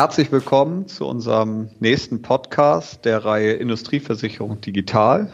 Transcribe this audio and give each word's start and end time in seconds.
Herzlich 0.00 0.32
willkommen 0.32 0.88
zu 0.88 1.06
unserem 1.06 1.68
nächsten 1.78 2.22
Podcast 2.22 3.04
der 3.04 3.22
Reihe 3.22 3.52
Industrieversicherung 3.52 4.58
Digital. 4.62 5.30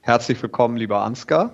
Herzlich 0.00 0.42
willkommen, 0.42 0.78
lieber 0.78 1.02
Ansgar. 1.02 1.52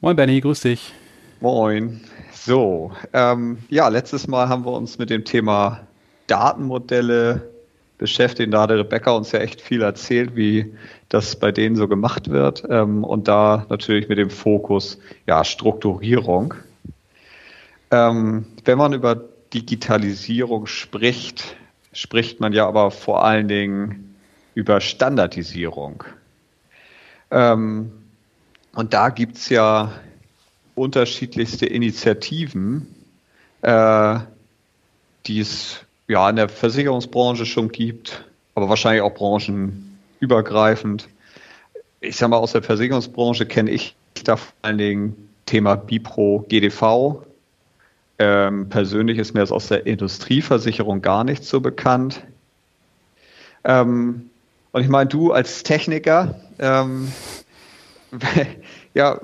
Moin, 0.00 0.16
Benny, 0.16 0.40
grüß 0.40 0.62
dich. 0.62 0.92
Moin. 1.40 2.00
So, 2.32 2.90
ähm, 3.12 3.58
ja, 3.68 3.86
letztes 3.86 4.26
Mal 4.26 4.48
haben 4.48 4.64
wir 4.64 4.72
uns 4.72 4.98
mit 4.98 5.08
dem 5.08 5.24
Thema 5.24 5.82
Datenmodelle 6.26 7.48
beschäftigt. 7.96 8.52
Da 8.52 8.62
hat 8.62 8.70
Rebecca 8.70 9.12
uns 9.12 9.30
ja 9.30 9.38
echt 9.38 9.60
viel 9.60 9.82
erzählt, 9.82 10.34
wie 10.34 10.74
das 11.10 11.36
bei 11.36 11.52
denen 11.52 11.76
so 11.76 11.86
gemacht 11.86 12.28
wird. 12.28 12.64
Ähm, 12.68 13.04
und 13.04 13.28
da 13.28 13.66
natürlich 13.68 14.08
mit 14.08 14.18
dem 14.18 14.30
Fokus, 14.30 14.98
ja, 15.28 15.44
Strukturierung. 15.44 16.54
Ähm, 17.92 18.46
wenn 18.64 18.78
man 18.78 18.94
über 18.94 19.14
Digitalisierung 19.54 20.66
spricht, 20.66 21.54
spricht 21.92 22.40
man 22.40 22.52
ja 22.52 22.66
aber 22.66 22.90
vor 22.90 23.24
allen 23.24 23.48
Dingen 23.48 24.14
über 24.54 24.80
Standardisierung. 24.80 26.04
Ähm, 27.30 27.92
und 28.74 28.94
da 28.94 29.08
gibt 29.08 29.36
es 29.36 29.48
ja 29.48 29.92
unterschiedlichste 30.74 31.66
Initiativen, 31.66 32.86
äh, 33.62 34.18
die 35.26 35.40
es 35.40 35.84
ja 36.08 36.28
in 36.30 36.36
der 36.36 36.48
Versicherungsbranche 36.48 37.46
schon 37.46 37.70
gibt, 37.70 38.24
aber 38.54 38.68
wahrscheinlich 38.68 39.02
auch 39.02 39.14
branchenübergreifend. 39.14 41.08
Ich 42.00 42.16
sage 42.16 42.30
mal, 42.30 42.38
aus 42.38 42.52
der 42.52 42.62
Versicherungsbranche 42.62 43.46
kenne 43.46 43.70
ich 43.70 43.94
da 44.24 44.36
vor 44.36 44.52
allen 44.62 44.78
Dingen 44.78 45.30
Thema 45.46 45.76
Bipro, 45.76 46.44
GDV, 46.48 47.24
ähm, 48.20 48.68
persönlich 48.68 49.16
ist 49.16 49.32
mir 49.32 49.40
das 49.40 49.50
aus 49.50 49.68
der 49.68 49.86
Industrieversicherung 49.86 51.00
gar 51.00 51.24
nicht 51.24 51.42
so 51.42 51.60
bekannt. 51.60 52.22
Ähm, 53.64 54.28
und 54.72 54.82
ich 54.82 54.88
meine, 54.88 55.08
du 55.08 55.32
als 55.32 55.62
Techniker, 55.62 56.38
ähm, 56.58 57.10
ja, 58.94 59.18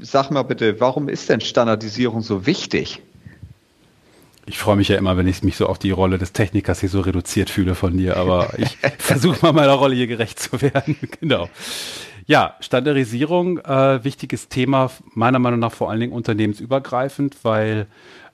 sag 0.00 0.30
mal 0.30 0.42
bitte, 0.42 0.80
warum 0.80 1.10
ist 1.10 1.28
denn 1.28 1.42
Standardisierung 1.42 2.22
so 2.22 2.46
wichtig? 2.46 3.02
Ich 4.46 4.58
freue 4.58 4.76
mich 4.76 4.88
ja 4.88 4.96
immer, 4.96 5.18
wenn 5.18 5.26
ich 5.26 5.42
mich 5.42 5.56
so 5.56 5.66
auf 5.66 5.78
die 5.78 5.90
Rolle 5.90 6.16
des 6.16 6.32
Technikers 6.32 6.80
hier 6.80 6.88
so 6.88 7.00
reduziert 7.00 7.50
fühle 7.50 7.74
von 7.74 7.98
dir, 7.98 8.16
aber 8.16 8.54
ich 8.56 8.78
versuche 8.98 9.38
mal 9.42 9.52
meiner 9.52 9.74
Rolle 9.74 9.96
hier 9.96 10.06
gerecht 10.06 10.38
zu 10.38 10.62
werden. 10.62 10.96
genau. 11.20 11.50
Ja, 12.28 12.56
Standardisierung, 12.58 13.58
äh, 13.58 14.02
wichtiges 14.02 14.48
Thema, 14.48 14.90
meiner 15.14 15.38
Meinung 15.38 15.60
nach 15.60 15.70
vor 15.70 15.90
allen 15.90 16.00
Dingen 16.00 16.12
unternehmensübergreifend, 16.12 17.36
weil 17.44 17.86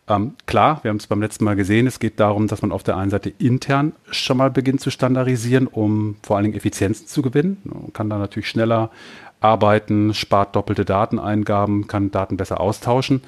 ähm, 0.08 0.32
klar, 0.46 0.80
wir 0.82 0.88
haben 0.88 0.96
es 0.96 1.06
beim 1.06 1.20
letzten 1.20 1.44
Mal 1.44 1.56
gesehen, 1.56 1.86
es 1.86 2.00
geht 2.00 2.18
darum, 2.18 2.48
dass 2.48 2.62
man 2.62 2.72
auf 2.72 2.82
der 2.82 2.96
einen 2.96 3.10
Seite 3.10 3.28
intern 3.38 3.92
schon 4.10 4.38
mal 4.38 4.50
beginnt 4.50 4.80
zu 4.80 4.90
standardisieren, 4.90 5.66
um 5.66 6.16
vor 6.22 6.36
allen 6.36 6.44
Dingen 6.44 6.56
Effizienzen 6.56 7.06
zu 7.06 7.20
gewinnen. 7.20 7.58
Man 7.64 7.92
kann 7.92 8.08
da 8.08 8.16
natürlich 8.16 8.48
schneller 8.48 8.90
arbeiten, 9.40 10.14
spart 10.14 10.56
doppelte 10.56 10.86
Dateneingaben, 10.86 11.86
kann 11.86 12.10
Daten 12.10 12.38
besser 12.38 12.60
austauschen. 12.60 13.22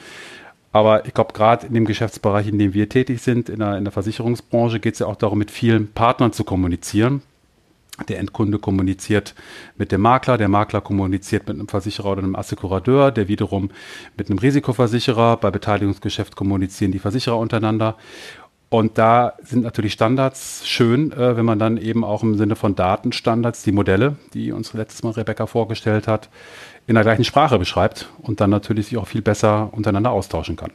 Aber 0.72 1.06
ich 1.06 1.12
glaube, 1.12 1.34
gerade 1.34 1.66
in 1.66 1.74
dem 1.74 1.84
Geschäftsbereich, 1.84 2.48
in 2.48 2.58
dem 2.58 2.72
wir 2.72 2.88
tätig 2.88 3.20
sind, 3.20 3.50
in 3.50 3.60
der, 3.60 3.76
in 3.76 3.84
der 3.84 3.92
Versicherungsbranche, 3.92 4.80
geht 4.80 4.94
es 4.94 5.00
ja 5.00 5.06
auch 5.06 5.16
darum, 5.16 5.38
mit 5.38 5.50
vielen 5.50 5.92
Partnern 5.92 6.32
zu 6.32 6.42
kommunizieren. 6.42 7.22
Der 8.08 8.18
Endkunde 8.18 8.58
kommuniziert 8.58 9.34
mit 9.76 9.92
dem 9.92 10.00
Makler, 10.00 10.36
der 10.36 10.48
Makler 10.48 10.80
kommuniziert 10.80 11.46
mit 11.46 11.56
einem 11.56 11.68
Versicherer 11.68 12.10
oder 12.12 12.22
einem 12.22 12.34
Assekurateur, 12.34 13.12
der 13.12 13.28
wiederum 13.28 13.70
mit 14.16 14.28
einem 14.28 14.40
Risikoversicherer. 14.40 15.36
Bei 15.36 15.52
Beteiligungsgeschäft 15.52 16.34
kommunizieren 16.34 16.90
die 16.90 16.98
Versicherer 16.98 17.38
untereinander. 17.38 17.96
Und 18.68 18.98
da 18.98 19.34
sind 19.44 19.62
natürlich 19.62 19.92
Standards 19.92 20.66
schön, 20.66 21.12
äh, 21.12 21.36
wenn 21.36 21.44
man 21.44 21.60
dann 21.60 21.76
eben 21.76 22.02
auch 22.02 22.24
im 22.24 22.36
Sinne 22.36 22.56
von 22.56 22.74
Datenstandards 22.74 23.62
die 23.62 23.70
Modelle, 23.70 24.16
die 24.32 24.50
uns 24.50 24.72
letztes 24.72 25.04
Mal 25.04 25.10
Rebecca 25.10 25.46
vorgestellt 25.46 26.08
hat, 26.08 26.28
in 26.88 26.96
der 26.96 27.04
gleichen 27.04 27.22
Sprache 27.22 27.60
beschreibt 27.60 28.08
und 28.18 28.40
dann 28.40 28.50
natürlich 28.50 28.86
sich 28.86 28.98
auch 28.98 29.06
viel 29.06 29.22
besser 29.22 29.68
untereinander 29.70 30.10
austauschen 30.10 30.56
kann. 30.56 30.72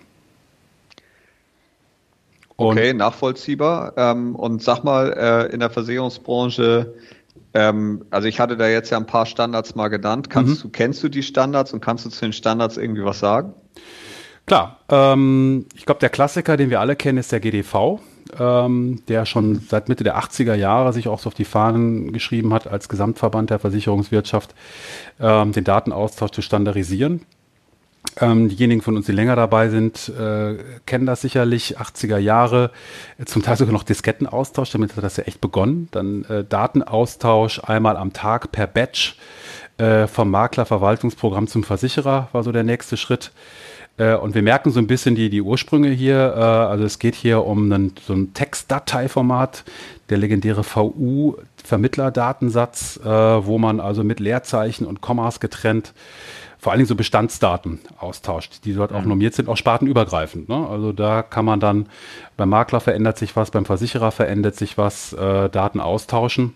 Okay, 2.59 2.93
nachvollziehbar. 2.93 3.93
Ähm, 3.97 4.35
und 4.35 4.61
sag 4.61 4.83
mal, 4.83 5.13
äh, 5.13 5.53
in 5.53 5.59
der 5.59 5.69
Versicherungsbranche, 5.69 6.93
ähm, 7.53 8.05
also 8.09 8.27
ich 8.27 8.39
hatte 8.39 8.57
da 8.57 8.67
jetzt 8.67 8.89
ja 8.89 8.97
ein 8.97 9.05
paar 9.05 9.25
Standards 9.25 9.75
mal 9.75 9.87
genannt. 9.87 10.29
Kannst 10.29 10.57
mhm. 10.57 10.61
du, 10.61 10.69
kennst 10.69 11.03
du 11.03 11.09
die 11.09 11.23
Standards 11.23 11.73
und 11.73 11.81
kannst 11.81 12.05
du 12.05 12.09
zu 12.09 12.25
den 12.25 12.33
Standards 12.33 12.77
irgendwie 12.77 13.03
was 13.03 13.19
sagen? 13.19 13.53
Klar, 14.45 14.79
ähm, 14.89 15.67
ich 15.75 15.85
glaube, 15.85 15.99
der 15.99 16.09
Klassiker, 16.09 16.57
den 16.57 16.69
wir 16.69 16.79
alle 16.79 16.95
kennen, 16.95 17.17
ist 17.17 17.31
der 17.31 17.39
GDV, 17.39 17.99
ähm, 18.37 19.03
der 19.07 19.25
schon 19.25 19.59
seit 19.59 19.89
Mitte 19.89 20.03
der 20.03 20.17
80er 20.17 20.55
Jahre 20.55 20.91
sich 20.91 21.07
auch 21.07 21.19
so 21.19 21.27
auf 21.27 21.35
die 21.35 21.45
Fahnen 21.45 22.13
geschrieben 22.13 22.53
hat, 22.53 22.67
als 22.67 22.89
Gesamtverband 22.89 23.51
der 23.51 23.59
Versicherungswirtschaft 23.59 24.55
ähm, 25.19 25.51
den 25.51 25.63
Datenaustausch 25.63 26.31
zu 26.31 26.41
standardisieren. 26.41 27.25
Ähm, 28.21 28.49
diejenigen 28.49 28.81
von 28.81 28.97
uns, 28.97 29.05
die 29.05 29.13
länger 29.13 29.35
dabei 29.35 29.69
sind, 29.69 30.09
äh, 30.09 30.55
kennen 30.85 31.05
das 31.05 31.21
sicherlich. 31.21 31.79
80er 31.79 32.17
Jahre, 32.17 32.71
äh, 33.17 33.23
zum 33.25 33.43
Teil 33.43 33.55
sogar 33.55 33.71
noch 33.73 33.83
Diskettenaustausch, 33.83 34.71
damit 34.71 34.95
hat 34.95 35.03
das 35.03 35.17
ja 35.17 35.23
echt 35.23 35.41
begonnen. 35.41 35.89
Dann 35.91 36.23
äh, 36.25 36.43
Datenaustausch 36.43 37.61
einmal 37.63 37.97
am 37.97 38.13
Tag 38.13 38.51
per 38.51 38.65
Batch 38.67 39.17
äh, 39.77 40.07
vom 40.07 40.31
Maklerverwaltungsprogramm 40.31 41.47
zum 41.47 41.63
Versicherer 41.63 42.29
war 42.33 42.43
so 42.43 42.51
der 42.51 42.63
nächste 42.63 42.97
Schritt. 42.97 43.31
Äh, 43.97 44.15
und 44.15 44.35
wir 44.35 44.41
merken 44.41 44.71
so 44.71 44.81
ein 44.81 44.87
bisschen 44.87 45.15
die, 45.15 45.29
die 45.29 45.41
Ursprünge 45.41 45.87
hier. 45.89 46.33
Äh, 46.35 46.41
also 46.41 46.83
es 46.83 46.99
geht 46.99 47.15
hier 47.15 47.45
um 47.45 47.71
einen, 47.71 47.93
so 48.05 48.11
ein 48.13 48.33
Textdateiformat, 48.33 49.63
der 50.09 50.17
legendäre 50.17 50.65
VU-Vermittlerdatensatz, 50.65 52.99
wo 53.03 53.57
man 53.59 53.79
also 53.79 54.03
mit 54.03 54.19
Leerzeichen 54.19 54.85
und 54.87 55.01
Kommas 55.01 55.39
getrennt 55.39 55.93
vor 56.59 56.71
allen 56.71 56.79
Dingen 56.79 56.87
so 56.87 56.95
Bestandsdaten 56.95 57.79
austauscht, 57.99 58.65
die 58.65 58.73
dort 58.73 58.91
auch 58.91 59.01
mhm. 59.01 59.07
normiert 59.07 59.33
sind, 59.33 59.47
auch 59.47 59.55
spartenübergreifend. 59.55 60.49
Ne? 60.49 60.67
Also 60.69 60.91
da 60.91 61.21
kann 61.21 61.45
man 61.45 61.59
dann, 61.59 61.87
beim 62.35 62.49
Makler 62.49 62.81
verändert 62.81 63.17
sich 63.17 63.35
was, 63.35 63.51
beim 63.51 63.65
Versicherer 63.65 64.11
verändert 64.11 64.55
sich 64.55 64.77
was, 64.77 65.13
äh, 65.13 65.49
Daten 65.49 65.79
austauschen. 65.79 66.53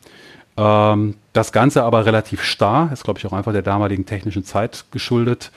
Ähm, 0.58 1.16
das 1.32 1.54
Ganze 1.54 1.84
aber 1.84 2.06
relativ 2.06 2.44
starr, 2.44 2.92
ist 2.92 3.06
glaube 3.06 3.20
ich 3.20 3.26
auch 3.26 3.34
einfach 3.34 3.54
der 3.54 3.62
damaligen 3.62 4.06
technischen 4.06 4.44
Zeit 4.44 4.86
geschuldet. 4.92 5.52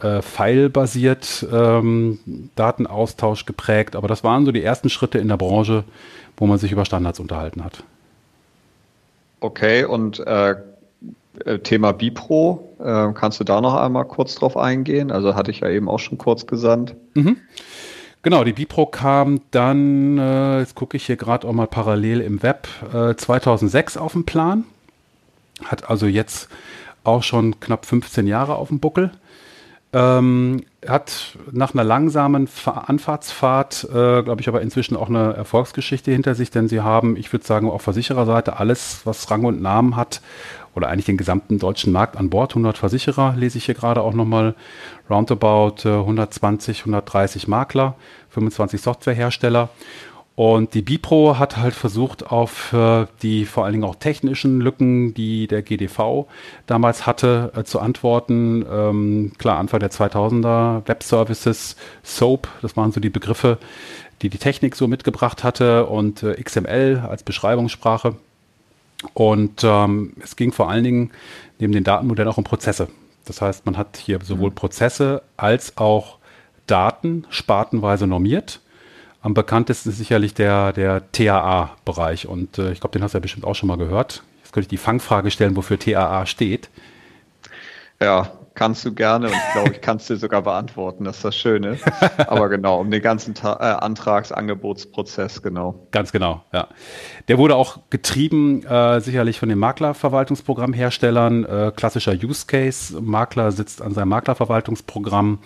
Äh, 0.00 0.20
File-basiert 0.20 1.46
ähm, 1.50 2.18
Datenaustausch 2.54 3.46
geprägt, 3.46 3.96
aber 3.96 4.08
das 4.08 4.22
waren 4.22 4.44
so 4.44 4.52
die 4.52 4.62
ersten 4.62 4.90
Schritte 4.90 5.18
in 5.18 5.28
der 5.28 5.38
Branche, 5.38 5.84
wo 6.36 6.46
man 6.46 6.58
sich 6.58 6.70
über 6.70 6.84
Standards 6.84 7.18
unterhalten 7.18 7.64
hat. 7.64 7.82
Okay, 9.40 9.84
und 9.84 10.20
äh, 10.20 10.50
äh, 10.50 10.56
Thema 11.62 11.92
Bipro, 11.92 12.76
äh, 12.78 13.12
kannst 13.12 13.40
du 13.40 13.44
da 13.44 13.60
noch 13.60 13.74
einmal 13.74 14.04
kurz 14.04 14.34
drauf 14.34 14.56
eingehen? 14.56 15.10
Also 15.10 15.34
hatte 15.34 15.50
ich 15.50 15.60
ja 15.60 15.68
eben 15.68 15.88
auch 15.88 15.98
schon 15.98 16.18
kurz 16.18 16.46
gesandt. 16.46 16.94
Mhm. 17.14 17.36
Genau, 18.22 18.42
die 18.42 18.52
Bipro 18.52 18.86
kam 18.86 19.40
dann, 19.52 20.18
äh, 20.18 20.58
jetzt 20.58 20.74
gucke 20.74 20.96
ich 20.96 21.06
hier 21.06 21.16
gerade 21.16 21.46
auch 21.46 21.52
mal 21.52 21.68
parallel 21.68 22.20
im 22.20 22.42
Web, 22.42 22.66
äh, 22.92 23.14
2006 23.14 23.96
auf 23.96 24.12
den 24.12 24.26
Plan. 24.26 24.64
Hat 25.64 25.88
also 25.88 26.06
jetzt 26.06 26.48
auch 27.04 27.22
schon 27.22 27.60
knapp 27.60 27.86
15 27.86 28.26
Jahre 28.26 28.56
auf 28.56 28.68
dem 28.68 28.80
Buckel. 28.80 29.12
Ähm, 29.92 30.64
hat 30.86 31.38
nach 31.52 31.72
einer 31.72 31.84
langsamen 31.84 32.48
Anfahrtsfahrt, 32.66 33.84
äh, 33.84 34.22
glaube 34.22 34.40
ich, 34.40 34.48
aber 34.48 34.60
inzwischen 34.60 34.96
auch 34.96 35.08
eine 35.08 35.32
Erfolgsgeschichte 35.34 36.10
hinter 36.10 36.34
sich, 36.34 36.50
denn 36.50 36.68
sie 36.68 36.80
haben, 36.80 37.16
ich 37.16 37.32
würde 37.32 37.46
sagen, 37.46 37.70
auf 37.70 37.82
Versichererseite 37.82 38.58
alles, 38.58 39.00
was 39.04 39.30
Rang 39.30 39.44
und 39.44 39.62
Namen 39.62 39.96
hat 39.96 40.20
oder 40.74 40.88
eigentlich 40.88 41.06
den 41.06 41.16
gesamten 41.16 41.58
deutschen 41.58 41.92
Markt 41.92 42.16
an 42.16 42.30
Bord. 42.30 42.52
100 42.52 42.76
Versicherer 42.76 43.34
lese 43.36 43.58
ich 43.58 43.64
hier 43.64 43.74
gerade 43.74 44.02
auch 44.02 44.12
nochmal. 44.12 44.54
Roundabout 45.08 45.88
120, 45.88 46.80
130 46.80 47.48
Makler, 47.48 47.94
25 48.30 48.80
Softwarehersteller. 48.80 49.70
Und 50.36 50.74
die 50.74 50.82
Bipro 50.82 51.38
hat 51.38 51.56
halt 51.56 51.74
versucht, 51.74 52.30
auf 52.30 52.74
äh, 52.74 53.06
die 53.22 53.46
vor 53.46 53.64
allen 53.64 53.72
Dingen 53.72 53.84
auch 53.84 53.94
technischen 53.96 54.60
Lücken, 54.60 55.14
die 55.14 55.46
der 55.46 55.62
GDV 55.62 56.26
damals 56.66 57.06
hatte, 57.06 57.52
äh, 57.56 57.64
zu 57.64 57.80
antworten. 57.80 58.64
Ähm, 58.70 59.32
klar, 59.38 59.58
Anfang 59.58 59.80
der 59.80 59.90
2000er, 59.90 60.86
Web 60.86 61.02
Services, 61.02 61.76
SOAP, 62.02 62.48
das 62.60 62.76
waren 62.76 62.92
so 62.92 63.00
die 63.00 63.08
Begriffe, 63.08 63.56
die 64.20 64.28
die 64.28 64.36
Technik 64.36 64.76
so 64.76 64.86
mitgebracht 64.88 65.42
hatte 65.42 65.86
und 65.86 66.22
äh, 66.22 66.34
XML 66.34 67.02
als 67.08 67.22
Beschreibungssprache. 67.22 68.16
Und 69.14 69.64
ähm, 69.64 70.12
es 70.22 70.36
ging 70.36 70.52
vor 70.52 70.68
allen 70.68 70.84
Dingen 70.84 71.10
neben 71.58 71.72
den 71.72 71.84
Datenmodellen 71.84 72.30
auch 72.30 72.36
um 72.38 72.44
Prozesse. 72.44 72.88
Das 73.24 73.40
heißt, 73.40 73.64
man 73.64 73.78
hat 73.78 73.96
hier 73.96 74.18
sowohl 74.22 74.50
mhm. 74.50 74.54
Prozesse 74.54 75.22
als 75.38 75.78
auch 75.78 76.18
Daten 76.66 77.24
spartenweise 77.30 78.06
normiert. 78.06 78.60
Am 79.26 79.34
bekanntesten 79.34 79.88
ist 79.88 79.98
sicherlich 79.98 80.34
der, 80.34 80.72
der 80.72 81.10
TAA-Bereich. 81.10 82.28
Und 82.28 82.58
äh, 82.58 82.70
ich 82.70 82.78
glaube, 82.78 82.92
den 82.92 83.02
hast 83.02 83.12
du 83.12 83.18
ja 83.18 83.20
bestimmt 83.20 83.44
auch 83.44 83.56
schon 83.56 83.66
mal 83.66 83.76
gehört. 83.76 84.22
Jetzt 84.44 84.52
könnte 84.52 84.66
ich 84.66 84.68
die 84.68 84.76
Fangfrage 84.76 85.32
stellen, 85.32 85.56
wofür 85.56 85.80
TAA 85.80 86.26
steht. 86.26 86.70
Ja, 88.00 88.30
kannst 88.56 88.84
du 88.84 88.92
gerne 88.92 89.26
und 89.26 89.34
ich 89.34 89.52
glaube, 89.52 89.70
ich 89.72 89.80
kann 89.80 89.98
es 89.98 90.06
dir 90.06 90.16
sogar 90.16 90.42
beantworten, 90.42 91.04
das 91.04 91.16
ist 91.16 91.24
das 91.24 91.36
Schöne. 91.36 91.78
Aber 92.26 92.48
genau, 92.48 92.80
um 92.80 92.90
den 92.90 93.02
ganzen 93.02 93.34
Ta 93.34 93.54
äh, 93.54 93.84
Antragsangebotsprozess, 93.84 95.42
genau. 95.42 95.86
Ganz 95.92 96.10
genau, 96.10 96.42
ja. 96.52 96.68
Der 97.28 97.38
wurde 97.38 97.54
auch 97.54 97.78
getrieben, 97.90 98.64
äh, 98.64 99.00
sicherlich 99.00 99.38
von 99.38 99.48
den 99.48 99.58
Maklerverwaltungsprogrammherstellern, 99.58 101.44
äh, 101.44 101.72
klassischer 101.74 102.12
Use 102.12 102.46
Case. 102.46 103.00
Makler 103.00 103.52
sitzt 103.52 103.82
an 103.82 103.94
seinem 103.94 104.08
Maklerverwaltungsprogramm, 104.08 105.38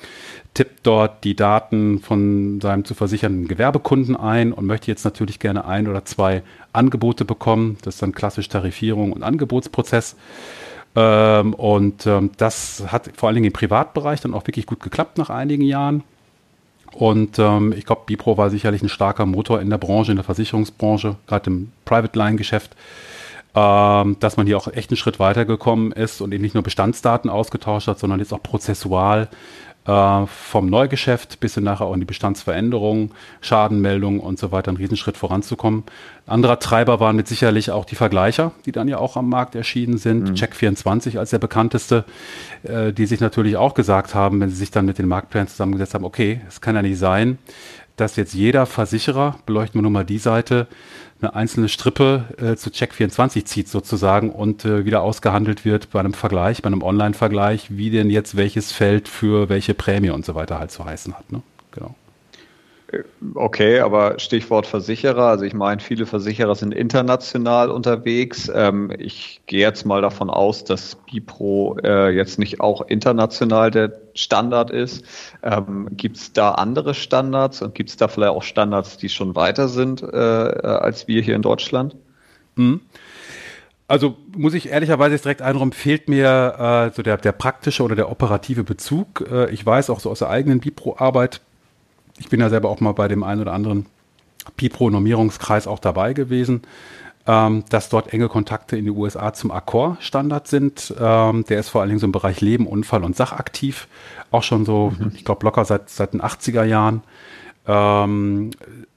tippt 0.54 0.86
dort 0.86 1.24
die 1.24 1.36
Daten 1.36 2.00
von 2.00 2.60
seinem 2.60 2.84
zu 2.84 2.94
versichernden 2.94 3.46
Gewerbekunden 3.46 4.16
ein 4.16 4.52
und 4.52 4.66
möchte 4.66 4.90
jetzt 4.90 5.04
natürlich 5.04 5.38
gerne 5.38 5.64
ein 5.64 5.86
oder 5.86 6.04
zwei 6.04 6.42
Angebote 6.72 7.24
bekommen. 7.24 7.78
Das 7.82 7.94
ist 7.94 8.02
dann 8.02 8.12
klassisch 8.12 8.48
Tarifierung 8.48 9.12
und 9.12 9.22
Angebotsprozess. 9.22 10.16
Ähm, 10.96 11.54
und 11.54 12.06
ähm, 12.06 12.30
das 12.36 12.84
hat 12.88 13.10
vor 13.16 13.28
allen 13.28 13.36
Dingen 13.36 13.46
im 13.46 13.52
Privatbereich 13.52 14.20
dann 14.20 14.34
auch 14.34 14.46
wirklich 14.46 14.66
gut 14.66 14.80
geklappt 14.80 15.18
nach 15.18 15.30
einigen 15.30 15.62
Jahren. 15.62 16.02
Und 16.92 17.38
ähm, 17.38 17.72
ich 17.76 17.86
glaube, 17.86 18.02
Bipro 18.06 18.36
war 18.36 18.50
sicherlich 18.50 18.82
ein 18.82 18.88
starker 18.88 19.26
Motor 19.26 19.60
in 19.60 19.70
der 19.70 19.78
Branche, 19.78 20.10
in 20.10 20.16
der 20.16 20.24
Versicherungsbranche, 20.24 21.16
gerade 21.28 21.50
im 21.50 21.70
Private 21.84 22.18
Line 22.18 22.36
Geschäft, 22.36 22.74
ähm, 23.54 24.16
dass 24.18 24.36
man 24.36 24.46
hier 24.46 24.56
auch 24.56 24.66
echt 24.66 24.90
einen 24.90 24.96
Schritt 24.96 25.20
weitergekommen 25.20 25.92
ist 25.92 26.20
und 26.20 26.32
eben 26.32 26.42
nicht 26.42 26.54
nur 26.54 26.64
Bestandsdaten 26.64 27.30
ausgetauscht 27.30 27.86
hat, 27.86 28.00
sondern 28.00 28.18
jetzt 28.18 28.32
auch 28.32 28.42
prozessual 28.42 29.28
äh, 29.86 30.26
vom 30.26 30.66
Neugeschäft 30.66 31.40
bis 31.40 31.54
hin 31.54 31.64
nachher 31.64 31.86
auch 31.86 31.94
in 31.94 32.00
die 32.00 32.06
Bestandsveränderung, 32.06 33.12
Schadenmeldungen 33.40 34.20
und 34.20 34.38
so 34.38 34.52
weiter 34.52 34.68
einen 34.68 34.76
Riesenschritt 34.76 35.16
voranzukommen. 35.16 35.84
Anderer 36.26 36.58
Treiber 36.58 37.00
waren 37.00 37.16
mit 37.16 37.28
sicherlich 37.28 37.70
auch 37.70 37.84
die 37.84 37.94
Vergleicher, 37.94 38.52
die 38.66 38.72
dann 38.72 38.88
ja 38.88 38.98
auch 38.98 39.16
am 39.16 39.28
Markt 39.28 39.54
erschienen 39.54 39.98
sind. 39.98 40.30
Mhm. 40.30 40.34
Check24 40.34 41.18
als 41.18 41.30
der 41.30 41.38
bekannteste, 41.38 42.04
äh, 42.62 42.92
die 42.92 43.06
sich 43.06 43.20
natürlich 43.20 43.56
auch 43.56 43.74
gesagt 43.74 44.14
haben, 44.14 44.40
wenn 44.40 44.50
sie 44.50 44.56
sich 44.56 44.70
dann 44.70 44.86
mit 44.86 44.98
den 44.98 45.08
Marktplänen 45.08 45.48
zusammengesetzt 45.48 45.94
haben, 45.94 46.04
okay, 46.04 46.40
es 46.46 46.60
kann 46.60 46.74
ja 46.74 46.82
nicht 46.82 46.98
sein, 46.98 47.38
dass 47.96 48.16
jetzt 48.16 48.34
jeder 48.34 48.66
Versicherer, 48.66 49.36
beleuchten 49.46 49.78
wir 49.78 49.82
nur 49.82 49.90
mal 49.90 50.04
die 50.04 50.18
Seite, 50.18 50.66
eine 51.22 51.34
einzelne 51.34 51.68
Strippe 51.68 52.24
äh, 52.38 52.56
zu 52.56 52.70
Check24 52.70 53.44
zieht 53.44 53.68
sozusagen 53.68 54.30
und 54.30 54.64
äh, 54.64 54.84
wieder 54.84 55.02
ausgehandelt 55.02 55.64
wird 55.64 55.90
bei 55.90 56.00
einem 56.00 56.14
Vergleich, 56.14 56.62
bei 56.62 56.68
einem 56.68 56.82
Online-Vergleich, 56.82 57.76
wie 57.76 57.90
denn 57.90 58.10
jetzt 58.10 58.36
welches 58.36 58.72
Feld 58.72 59.08
für 59.08 59.48
welche 59.48 59.74
Prämie 59.74 60.10
und 60.10 60.24
so 60.24 60.34
weiter 60.34 60.58
halt 60.58 60.70
zu 60.70 60.84
heißen 60.84 61.14
hat. 61.14 61.30
Ne? 61.32 61.42
Genau. 61.72 61.94
Okay, 63.34 63.80
aber 63.80 64.18
Stichwort 64.18 64.66
Versicherer. 64.66 65.26
Also 65.26 65.44
ich 65.44 65.54
meine, 65.54 65.80
viele 65.80 66.06
Versicherer 66.06 66.54
sind 66.54 66.74
international 66.74 67.70
unterwegs. 67.70 68.50
Ähm, 68.52 68.92
ich 68.98 69.40
gehe 69.46 69.60
jetzt 69.60 69.86
mal 69.86 70.02
davon 70.02 70.30
aus, 70.30 70.64
dass 70.64 70.96
Bipro 71.10 71.78
äh, 71.84 72.10
jetzt 72.10 72.38
nicht 72.38 72.60
auch 72.60 72.82
international 72.82 73.70
der 73.70 73.92
Standard 74.14 74.70
ist. 74.70 75.04
Ähm, 75.42 75.88
gibt 75.92 76.16
es 76.16 76.32
da 76.32 76.52
andere 76.52 76.94
Standards 76.94 77.62
und 77.62 77.74
gibt 77.74 77.90
es 77.90 77.96
da 77.96 78.08
vielleicht 78.08 78.32
auch 78.32 78.42
Standards, 78.42 78.96
die 78.96 79.08
schon 79.08 79.36
weiter 79.36 79.68
sind 79.68 80.02
äh, 80.02 80.06
als 80.06 81.06
wir 81.06 81.22
hier 81.22 81.36
in 81.36 81.42
Deutschland? 81.42 81.96
Mhm. 82.56 82.80
Also 83.86 84.16
muss 84.36 84.54
ich 84.54 84.68
ehrlicherweise 84.70 85.14
jetzt 85.14 85.24
direkt 85.24 85.42
einräumen, 85.42 85.72
fehlt 85.72 86.08
mir 86.08 86.90
äh, 86.90 86.94
so 86.94 87.02
der, 87.02 87.16
der 87.16 87.32
praktische 87.32 87.82
oder 87.82 87.96
der 87.96 88.10
operative 88.10 88.62
Bezug. 88.62 89.28
Äh, 89.30 89.50
ich 89.50 89.66
weiß 89.66 89.90
auch 89.90 89.98
so 89.98 90.10
aus 90.10 90.20
der 90.20 90.30
eigenen 90.30 90.60
Bipro-Arbeit, 90.60 91.40
ich 92.20 92.28
bin 92.28 92.38
ja 92.38 92.48
selber 92.48 92.68
auch 92.68 92.80
mal 92.80 92.92
bei 92.92 93.08
dem 93.08 93.24
einen 93.24 93.40
oder 93.40 93.52
anderen 93.52 93.86
Pipro-Normierungskreis 94.56 95.66
auch 95.66 95.78
dabei 95.78 96.12
gewesen, 96.12 96.62
ähm, 97.26 97.64
dass 97.70 97.88
dort 97.88 98.12
enge 98.12 98.28
Kontakte 98.28 98.76
in 98.76 98.84
die 98.84 98.90
USA 98.90 99.32
zum 99.32 99.50
Accor-Standard 99.50 100.46
sind. 100.46 100.94
Ähm, 101.00 101.44
der 101.48 101.58
ist 101.58 101.70
vor 101.70 101.80
allen 101.80 101.88
Dingen 101.88 102.00
so 102.00 102.06
im 102.06 102.12
Bereich 102.12 102.40
Leben, 102.40 102.66
Unfall 102.66 103.04
und 103.04 103.16
Sach 103.16 103.32
aktiv. 103.32 103.88
Auch 104.30 104.42
schon 104.42 104.64
so, 104.64 104.92
mhm. 104.96 105.12
ich 105.14 105.24
glaube, 105.24 105.44
locker 105.44 105.64
seit, 105.64 105.88
seit 105.88 106.12
den 106.12 106.22
80er 106.22 106.64
Jahren. 106.64 107.02
Ähm, 107.66 108.50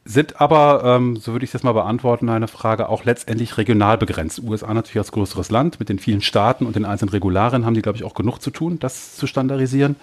sind 0.05 0.41
aber, 0.41 0.83
ähm, 0.83 1.15
so 1.15 1.31
würde 1.31 1.45
ich 1.45 1.51
das 1.51 1.63
mal 1.63 1.71
beantworten, 1.71 2.27
eine 2.27 2.49
Frage, 2.49 2.89
auch 2.89 3.05
letztendlich 3.05 3.57
regional 3.57 3.97
begrenzt. 3.97 4.41
USA 4.43 4.73
natürlich 4.73 4.97
als 4.97 5.13
größeres 5.13 5.49
Land 5.49 5.79
mit 5.79 5.87
den 5.87 5.99
vielen 5.99 6.21
Staaten 6.21 6.65
und 6.65 6.75
den 6.75 6.83
einzelnen 6.83 7.11
Regularien 7.11 7.65
haben 7.65 7.73
die, 7.73 7.81
glaube 7.81 7.97
ich, 7.97 8.03
auch 8.03 8.13
genug 8.13 8.39
zu 8.39 8.51
tun, 8.51 8.79
das 8.79 9.15
zu 9.15 9.27
standardisieren. 9.27 9.95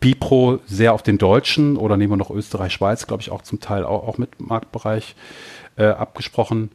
Bipro 0.00 0.60
sehr 0.66 0.92
auf 0.92 1.02
den 1.02 1.18
deutschen 1.18 1.76
oder 1.76 1.96
nehmen 1.96 2.12
wir 2.12 2.16
noch 2.16 2.30
Österreich, 2.30 2.72
Schweiz, 2.72 3.06
glaube 3.06 3.22
ich, 3.22 3.30
auch 3.30 3.42
zum 3.42 3.60
Teil 3.60 3.84
auch, 3.84 4.06
auch 4.06 4.18
mit 4.18 4.40
Marktbereich 4.40 5.16
äh, 5.76 5.86
abgesprochen. 5.86 6.70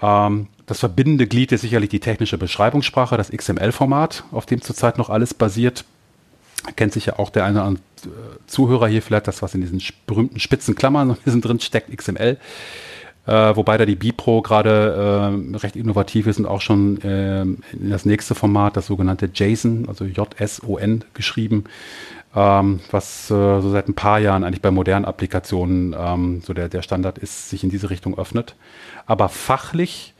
Ähm, 0.00 0.48
das 0.66 0.80
verbindende 0.80 1.26
Glied 1.26 1.52
ist 1.52 1.62
sicherlich 1.62 1.88
die 1.88 2.00
technische 2.00 2.38
Beschreibungssprache, 2.38 3.16
das 3.16 3.30
XML-Format, 3.30 4.24
auf 4.32 4.46
dem 4.46 4.62
zurzeit 4.62 4.98
noch 4.98 5.10
alles 5.10 5.34
basiert. 5.34 5.84
Kennt 6.76 6.92
sich 6.92 7.06
ja 7.06 7.18
auch 7.18 7.30
der 7.30 7.44
eine 7.44 7.60
oder 7.60 7.66
andere 7.66 7.84
äh, 8.04 8.38
Zuhörer 8.46 8.86
hier 8.86 9.02
vielleicht, 9.02 9.26
das, 9.26 9.42
was 9.42 9.54
in 9.54 9.60
diesen 9.62 9.82
berühmten 10.06 10.38
spitzen 10.38 10.74
Klammern 10.74 11.16
drin 11.24 11.60
steckt, 11.60 11.96
XML. 11.96 12.36
Äh, 13.28 13.56
wobei 13.56 13.76
da 13.76 13.84
die 13.84 13.94
Bipro 13.94 14.40
gerade 14.40 15.34
äh, 15.52 15.56
recht 15.58 15.76
innovativ 15.76 16.26
ist 16.26 16.38
und 16.38 16.46
auch 16.46 16.62
schon 16.62 16.98
äh, 17.02 17.42
in 17.42 17.90
das 17.90 18.06
nächste 18.06 18.34
Format, 18.34 18.78
das 18.78 18.86
sogenannte 18.86 19.28
JSON, 19.32 19.86
also 19.86 20.06
JSON 20.06 21.04
geschrieben, 21.12 21.64
ähm, 22.34 22.80
was 22.90 23.30
äh, 23.30 23.60
so 23.60 23.70
seit 23.70 23.86
ein 23.86 23.94
paar 23.94 24.18
Jahren 24.18 24.44
eigentlich 24.44 24.62
bei 24.62 24.70
modernen 24.70 25.04
Applikationen 25.04 25.94
ähm, 25.98 26.40
so 26.42 26.54
der, 26.54 26.70
der 26.70 26.80
Standard 26.80 27.18
ist, 27.18 27.50
sich 27.50 27.62
in 27.62 27.68
diese 27.68 27.90
Richtung 27.90 28.18
öffnet. 28.18 28.56
Aber 29.04 29.28
fachlich 29.28 30.14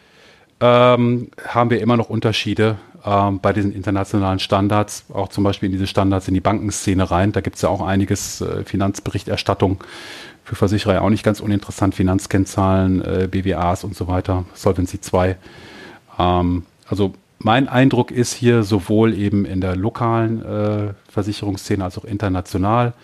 ähm, 0.61 1.31
haben 1.47 1.71
wir 1.71 1.81
immer 1.81 1.97
noch 1.97 2.11
Unterschiede 2.11 2.77
ähm, 3.07 3.41
bei 3.41 3.55
diesen 3.55 3.73
internationalen 3.73 4.39
Standards, 4.39 5.07
auch 5.15 5.29
zum 5.29 5.45
Beispiel 5.45 5.69
in 5.69 5.73
diese 5.73 5.87
Standards 5.87 6.29
in 6.29 6.35
die 6.35 6.41
Bankenszene 6.41 7.11
rein. 7.11 7.33
Da 7.33 7.41
gibt 7.41 7.57
es 7.57 7.63
ja 7.63 7.71
auch 7.71 7.81
einiges 7.81 8.43
äh, 8.43 8.65
Finanzberichterstattung 8.65 9.79
für 10.49 10.55
Versicherer 10.55 10.95
ja 10.95 11.01
auch 11.03 11.11
nicht 11.11 11.25
ganz 11.25 11.41
uninteressant, 11.41 11.95
Finanzkennzahlen, 11.95 13.03
äh, 13.03 13.29
BWAs 13.31 13.85
und 13.85 13.95
so 13.95 14.09
weiter, 14.09 14.45
Solvency 14.55 14.99
2. 14.99 15.37
Ähm, 16.19 16.65
also 16.89 17.13
mein 17.39 17.69
Eindruck 17.69 18.11
ist 18.11 18.33
hier 18.33 18.63
sowohl 18.63 19.13
eben 19.13 19.45
in 19.45 19.61
der 19.61 19.77
lokalen 19.77 20.43
äh, 20.43 20.95
Versicherungsszene 21.11 21.85
als 21.85 21.99
auch 21.99 22.05
international, 22.05 22.95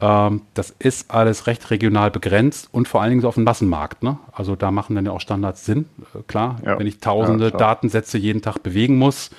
ähm, 0.00 0.42
das 0.54 0.74
ist 0.78 1.10
alles 1.10 1.46
recht 1.46 1.70
regional 1.70 2.10
begrenzt 2.10 2.68
und 2.72 2.88
vor 2.88 3.02
allen 3.02 3.10
Dingen 3.10 3.20
so 3.20 3.28
auf 3.28 3.34
dem 3.34 3.44
Massenmarkt. 3.44 4.02
Ne? 4.02 4.16
Also 4.32 4.56
da 4.56 4.70
machen 4.70 4.96
dann 4.96 5.04
ja 5.04 5.12
auch 5.12 5.20
Standards 5.20 5.66
Sinn. 5.66 5.90
Äh, 6.14 6.22
klar, 6.26 6.56
ja. 6.64 6.78
wenn 6.78 6.86
ich 6.86 7.00
tausende 7.00 7.50
ja, 7.50 7.56
Datensätze 7.56 8.16
jeden 8.16 8.40
Tag 8.40 8.62
bewegen 8.62 8.96
muss, 8.96 9.30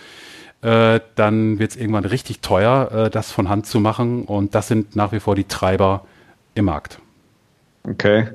äh, 0.62 1.00
dann 1.16 1.58
wird 1.58 1.72
es 1.72 1.78
irgendwann 1.78 2.06
richtig 2.06 2.42
teuer, 2.42 2.92
äh, 2.92 3.10
das 3.10 3.32
von 3.32 3.50
Hand 3.50 3.66
zu 3.66 3.80
machen. 3.80 4.24
Und 4.26 4.54
das 4.54 4.68
sind 4.68 4.96
nach 4.96 5.14
wie 5.14 5.20
vor 5.20 5.36
die 5.36 5.46
Treiber 5.46 6.06
im 6.54 6.66
Markt. 6.66 7.00
Okay. 7.84 8.30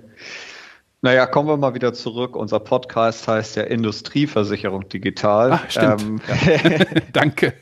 Naja, 1.04 1.26
kommen 1.26 1.50
wir 1.50 1.58
mal 1.58 1.74
wieder 1.74 1.92
zurück. 1.92 2.34
Unser 2.34 2.60
Podcast 2.60 3.28
heißt 3.28 3.56
ja 3.56 3.64
Industrieversicherung 3.64 4.88
digital. 4.88 5.52
Ach, 5.52 5.70
stimmt. 5.70 6.00
Ähm, 6.00 6.20
ja. 6.26 6.84
Danke. 7.12 7.52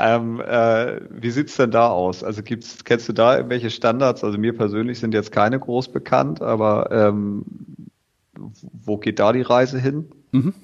ähm, 0.00 0.40
äh, 0.40 1.00
wie 1.10 1.30
sieht's 1.30 1.56
denn 1.56 1.70
da 1.70 1.90
aus? 1.90 2.24
Also 2.24 2.42
gibt's, 2.42 2.82
kennst 2.82 3.08
du 3.08 3.12
da 3.12 3.36
irgendwelche 3.36 3.70
Standards? 3.70 4.24
Also 4.24 4.36
mir 4.36 4.52
persönlich 4.52 4.98
sind 4.98 5.14
jetzt 5.14 5.30
keine 5.30 5.60
groß 5.60 5.92
bekannt, 5.92 6.42
aber 6.42 6.90
ähm, 6.90 7.44
wo 8.36 8.96
geht 8.98 9.20
da 9.20 9.32
die 9.32 9.42
Reise 9.42 9.78
hin? 9.78 10.10
Mhm. 10.32 10.54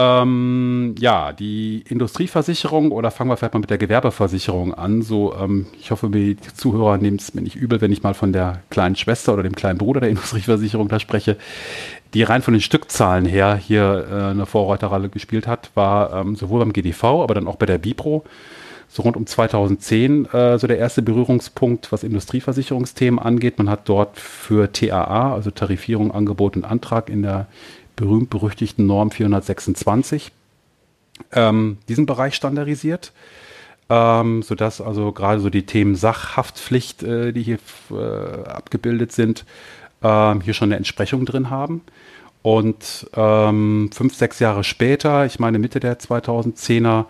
Ähm, 0.00 0.94
ja, 1.00 1.32
die 1.32 1.82
Industrieversicherung 1.88 2.92
oder 2.92 3.10
fangen 3.10 3.30
wir 3.30 3.36
vielleicht 3.36 3.54
mal 3.54 3.60
mit 3.60 3.70
der 3.70 3.78
Gewerbeversicherung 3.78 4.72
an. 4.72 5.02
So, 5.02 5.34
ähm, 5.34 5.66
ich 5.80 5.90
hoffe, 5.90 6.08
die 6.08 6.36
Zuhörer 6.36 6.98
nehmen 6.98 7.16
es 7.16 7.34
mir 7.34 7.42
nicht 7.42 7.56
übel, 7.56 7.80
wenn 7.80 7.90
ich 7.90 8.04
mal 8.04 8.14
von 8.14 8.32
der 8.32 8.62
kleinen 8.70 8.94
Schwester 8.94 9.32
oder 9.32 9.42
dem 9.42 9.56
kleinen 9.56 9.76
Bruder 9.76 10.00
der 10.00 10.10
Industrieversicherung 10.10 10.86
da 10.86 11.00
spreche, 11.00 11.36
die 12.14 12.22
rein 12.22 12.42
von 12.42 12.54
den 12.54 12.60
Stückzahlen 12.60 13.26
her 13.26 13.56
hier 13.56 14.06
äh, 14.08 14.30
eine 14.30 14.46
Vorreiterrolle 14.46 15.08
gespielt 15.08 15.48
hat, 15.48 15.72
war 15.74 16.14
ähm, 16.14 16.36
sowohl 16.36 16.60
beim 16.60 16.72
GDV, 16.72 17.04
aber 17.04 17.34
dann 17.34 17.48
auch 17.48 17.56
bei 17.56 17.66
der 17.66 17.78
Bipro 17.78 18.24
so 18.90 19.02
rund 19.02 19.16
um 19.16 19.26
2010 19.26 20.26
äh, 20.26 20.58
so 20.58 20.68
der 20.68 20.78
erste 20.78 21.02
Berührungspunkt, 21.02 21.90
was 21.90 22.04
Industrieversicherungsthemen 22.04 23.18
angeht. 23.18 23.58
Man 23.58 23.68
hat 23.68 23.88
dort 23.88 24.16
für 24.18 24.72
TAA, 24.72 25.34
also 25.34 25.50
Tarifierung, 25.50 26.12
Angebot 26.12 26.56
und 26.56 26.64
Antrag 26.64 27.10
in 27.10 27.22
der 27.22 27.48
berühmt-berüchtigten 27.98 28.86
Norm 28.86 29.10
426 29.10 30.32
ähm, 31.32 31.78
diesen 31.88 32.06
Bereich 32.06 32.34
standardisiert, 32.34 33.12
ähm, 33.90 34.42
sodass 34.42 34.80
also 34.80 35.12
gerade 35.12 35.40
so 35.40 35.50
die 35.50 35.66
Themen 35.66 35.94
Sachhaftpflicht, 35.94 37.02
äh, 37.02 37.32
die 37.32 37.42
hier 37.42 37.58
äh, 37.90 38.48
abgebildet 38.48 39.12
sind, 39.12 39.44
äh, 40.02 40.34
hier 40.40 40.54
schon 40.54 40.68
eine 40.68 40.76
Entsprechung 40.76 41.26
drin 41.26 41.50
haben. 41.50 41.82
Und 42.42 43.10
ähm, 43.16 43.90
fünf, 43.92 44.14
sechs 44.14 44.38
Jahre 44.38 44.62
später, 44.62 45.26
ich 45.26 45.40
meine 45.40 45.58
Mitte 45.58 45.80
der 45.80 45.98
2010er, 45.98 47.06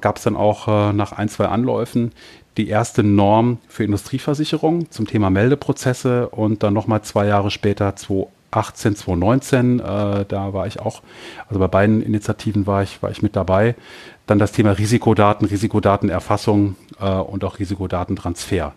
gab 0.00 0.16
es 0.16 0.24
dann 0.24 0.36
auch 0.36 0.66
äh, 0.66 0.92
nach 0.92 1.12
ein, 1.12 1.28
zwei 1.28 1.46
Anläufen 1.46 2.12
die 2.56 2.68
erste 2.68 3.02
Norm 3.02 3.58
für 3.68 3.84
Industrieversicherung 3.84 4.90
zum 4.90 5.06
Thema 5.06 5.30
Meldeprozesse 5.30 6.28
und 6.28 6.62
dann 6.62 6.74
nochmal 6.74 7.02
zwei 7.02 7.26
Jahre 7.26 7.50
später, 7.50 7.94
2018, 7.96 8.41
2018, 8.52 8.96
2019. 8.96 9.80
Äh, 9.80 10.24
da 10.26 10.52
war 10.52 10.66
ich 10.66 10.80
auch, 10.80 11.02
also 11.48 11.58
bei 11.58 11.68
beiden 11.68 12.02
Initiativen 12.02 12.66
war 12.66 12.82
ich, 12.82 13.02
war 13.02 13.10
ich 13.10 13.22
mit 13.22 13.34
dabei. 13.34 13.74
Dann 14.26 14.38
das 14.38 14.52
Thema 14.52 14.72
Risikodaten, 14.72 15.46
Risikodatenerfassung 15.46 16.76
äh, 17.00 17.08
und 17.08 17.44
auch 17.44 17.58
Risikodatentransfer. 17.58 18.74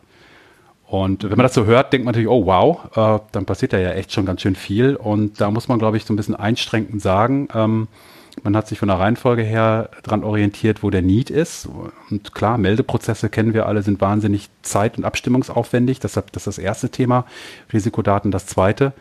Und 0.87 1.23
wenn 1.23 1.37
man 1.37 1.43
das 1.43 1.53
so 1.53 1.65
hört, 1.65 1.91
denkt 1.93 2.05
man 2.05 2.13
natürlich, 2.13 2.29
oh 2.29 2.45
wow, 2.45 2.79
äh, 2.95 3.19
dann 3.31 3.45
passiert 3.45 3.73
da 3.73 3.77
ja 3.77 3.91
echt 3.91 4.11
schon 4.11 4.25
ganz 4.25 4.41
schön 4.41 4.55
viel. 4.55 4.95
Und 4.95 5.41
da 5.41 5.51
muss 5.51 5.67
man, 5.67 5.79
glaube 5.79 5.97
ich, 5.97 6.05
so 6.05 6.13
ein 6.13 6.15
bisschen 6.15 6.35
einschränkend 6.35 7.01
sagen, 7.01 7.47
ähm, 7.53 7.87
man 8.43 8.55
hat 8.55 8.67
sich 8.67 8.79
von 8.79 8.89
der 8.89 8.99
Reihenfolge 8.99 9.43
her 9.43 9.89
dran 10.03 10.23
orientiert, 10.23 10.83
wo 10.83 10.89
der 10.89 11.01
Need 11.01 11.29
ist. 11.29 11.69
Und 12.09 12.33
klar, 12.33 12.57
Meldeprozesse 12.57 13.29
kennen 13.29 13.53
wir 13.53 13.65
alle, 13.65 13.81
sind 13.81 14.01
wahnsinnig 14.01 14.49
zeit- 14.61 14.97
und 14.97 15.05
abstimmungsaufwendig. 15.05 15.99
Deshalb 15.99 16.31
das 16.33 16.41
ist 16.45 16.57
das 16.57 16.63
erste 16.63 16.89
Thema. 16.89 17.25
Risikodaten 17.71 18.31
das 18.31 18.45
zweite. 18.45 18.93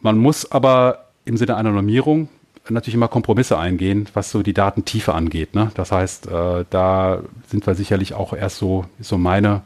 Man 0.00 0.18
muss 0.18 0.50
aber 0.50 1.06
im 1.24 1.36
Sinne 1.36 1.56
einer 1.56 1.70
Normierung 1.70 2.28
natürlich 2.70 2.94
immer 2.94 3.08
Kompromisse 3.08 3.58
eingehen, 3.58 4.08
was 4.14 4.30
so 4.30 4.42
die 4.42 4.52
Datentiefe 4.52 5.14
angeht. 5.14 5.54
Ne? 5.54 5.70
Das 5.74 5.92
heißt, 5.92 6.26
äh, 6.28 6.64
da 6.68 7.22
sind 7.46 7.66
wir 7.66 7.74
sicherlich 7.74 8.14
auch 8.14 8.32
erst 8.32 8.58
so, 8.58 8.84
so 9.00 9.16
meine 9.18 9.62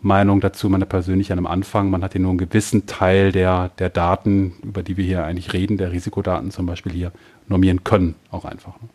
Meinung 0.00 0.40
dazu, 0.40 0.68
meine 0.68 0.86
persönliche 0.86 1.32
einem 1.32 1.46
Anfang. 1.46 1.90
Man 1.90 2.02
hat 2.02 2.12
hier 2.12 2.20
nur 2.20 2.30
einen 2.30 2.38
gewissen 2.38 2.86
Teil 2.86 3.32
der, 3.32 3.70
der 3.78 3.90
Daten, 3.90 4.54
über 4.62 4.82
die 4.82 4.96
wir 4.96 5.04
hier 5.04 5.24
eigentlich 5.24 5.52
reden, 5.52 5.76
der 5.76 5.92
Risikodaten 5.92 6.50
zum 6.50 6.66
Beispiel 6.66 6.92
hier 6.92 7.12
normieren 7.48 7.84
können, 7.84 8.14
auch 8.30 8.44
einfach. 8.44 8.80
Ne? 8.80 8.88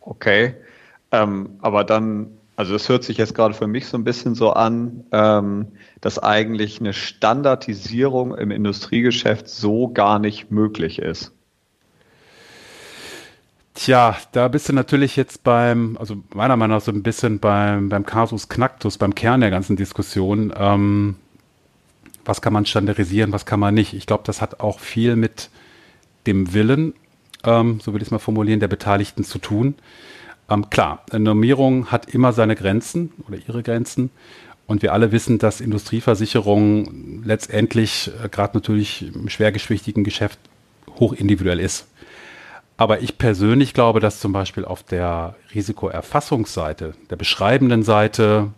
Okay, 0.00 0.54
ähm, 1.12 1.50
aber 1.60 1.84
dann, 1.84 2.37
also 2.58 2.72
das 2.72 2.88
hört 2.88 3.04
sich 3.04 3.18
jetzt 3.18 3.36
gerade 3.36 3.54
für 3.54 3.68
mich 3.68 3.86
so 3.86 3.96
ein 3.96 4.02
bisschen 4.02 4.34
so 4.34 4.50
an, 4.50 5.04
ähm, 5.12 5.68
dass 6.00 6.18
eigentlich 6.18 6.80
eine 6.80 6.92
Standardisierung 6.92 8.36
im 8.36 8.50
Industriegeschäft 8.50 9.48
so 9.48 9.86
gar 9.86 10.18
nicht 10.18 10.50
möglich 10.50 10.98
ist. 10.98 11.30
Tja, 13.74 14.16
da 14.32 14.48
bist 14.48 14.68
du 14.68 14.72
natürlich 14.72 15.14
jetzt 15.14 15.44
beim, 15.44 15.96
also 16.00 16.16
meiner 16.34 16.56
Meinung 16.56 16.78
nach 16.78 16.84
so 16.84 16.90
ein 16.90 17.04
bisschen 17.04 17.38
beim, 17.38 17.90
beim 17.90 18.04
Kasus 18.04 18.48
Knacktus, 18.48 18.98
beim 18.98 19.14
Kern 19.14 19.40
der 19.40 19.50
ganzen 19.50 19.76
Diskussion. 19.76 20.52
Ähm, 20.56 21.14
was 22.24 22.42
kann 22.42 22.52
man 22.52 22.66
standardisieren, 22.66 23.30
was 23.30 23.46
kann 23.46 23.60
man 23.60 23.72
nicht? 23.72 23.94
Ich 23.94 24.04
glaube, 24.04 24.24
das 24.26 24.42
hat 24.42 24.58
auch 24.58 24.80
viel 24.80 25.14
mit 25.14 25.48
dem 26.26 26.52
Willen 26.54 26.94
ähm, 27.44 27.80
so 27.80 27.92
will 27.92 28.02
ich 28.02 28.08
es 28.08 28.12
mal 28.12 28.18
formulieren, 28.18 28.60
der 28.60 28.68
Beteiligten 28.68 29.24
zu 29.24 29.38
tun. 29.38 29.74
Ähm, 30.50 30.70
klar, 30.70 31.02
eine 31.10 31.24
Normierung 31.24 31.86
hat 31.86 32.12
immer 32.14 32.32
seine 32.32 32.56
Grenzen 32.56 33.12
oder 33.26 33.38
ihre 33.46 33.62
Grenzen. 33.62 34.10
Und 34.66 34.82
wir 34.82 34.92
alle 34.92 35.12
wissen, 35.12 35.38
dass 35.38 35.62
Industrieversicherung 35.62 37.22
letztendlich, 37.24 38.10
äh, 38.22 38.28
gerade 38.28 38.56
natürlich 38.56 39.14
im 39.14 39.28
schwergeschwichtigen 39.28 40.04
Geschäft, 40.04 40.38
hochindividuell 40.98 41.60
ist. 41.60 41.86
Aber 42.76 43.00
ich 43.00 43.18
persönlich 43.18 43.74
glaube, 43.74 43.98
dass 43.98 44.20
zum 44.20 44.32
Beispiel 44.32 44.64
auf 44.64 44.82
der 44.82 45.34
Risikoerfassungsseite, 45.54 46.94
der 47.10 47.16
beschreibenden 47.16 47.82
Seite, 47.82 48.52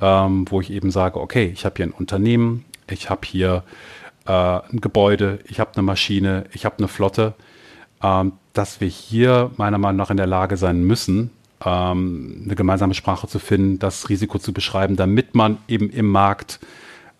ähm, 0.00 0.46
wo 0.50 0.60
ich 0.60 0.70
eben 0.70 0.90
sage, 0.90 1.20
okay, 1.20 1.50
ich 1.54 1.64
habe 1.64 1.76
hier 1.76 1.86
ein 1.86 1.92
Unternehmen, 1.92 2.64
ich 2.90 3.08
habe 3.08 3.22
hier 3.24 3.62
äh, 4.26 4.32
ein 4.32 4.80
Gebäude, 4.80 5.38
ich 5.46 5.58
habe 5.58 5.70
eine 5.74 5.82
Maschine, 5.82 6.44
ich 6.52 6.64
habe 6.64 6.78
eine 6.78 6.88
Flotte, 6.88 7.34
ähm, 8.02 8.32
dass 8.52 8.80
wir 8.80 8.88
hier 8.88 9.50
meiner 9.56 9.78
Meinung 9.78 9.96
nach 9.96 10.10
in 10.10 10.16
der 10.16 10.26
Lage 10.26 10.56
sein 10.56 10.84
müssen, 10.84 11.30
ähm, 11.64 12.42
eine 12.44 12.54
gemeinsame 12.54 12.94
Sprache 12.94 13.26
zu 13.26 13.38
finden, 13.38 13.78
das 13.78 14.08
Risiko 14.08 14.38
zu 14.38 14.52
beschreiben, 14.52 14.96
damit 14.96 15.34
man 15.34 15.58
eben 15.68 15.90
im 15.90 16.06
Markt 16.10 16.60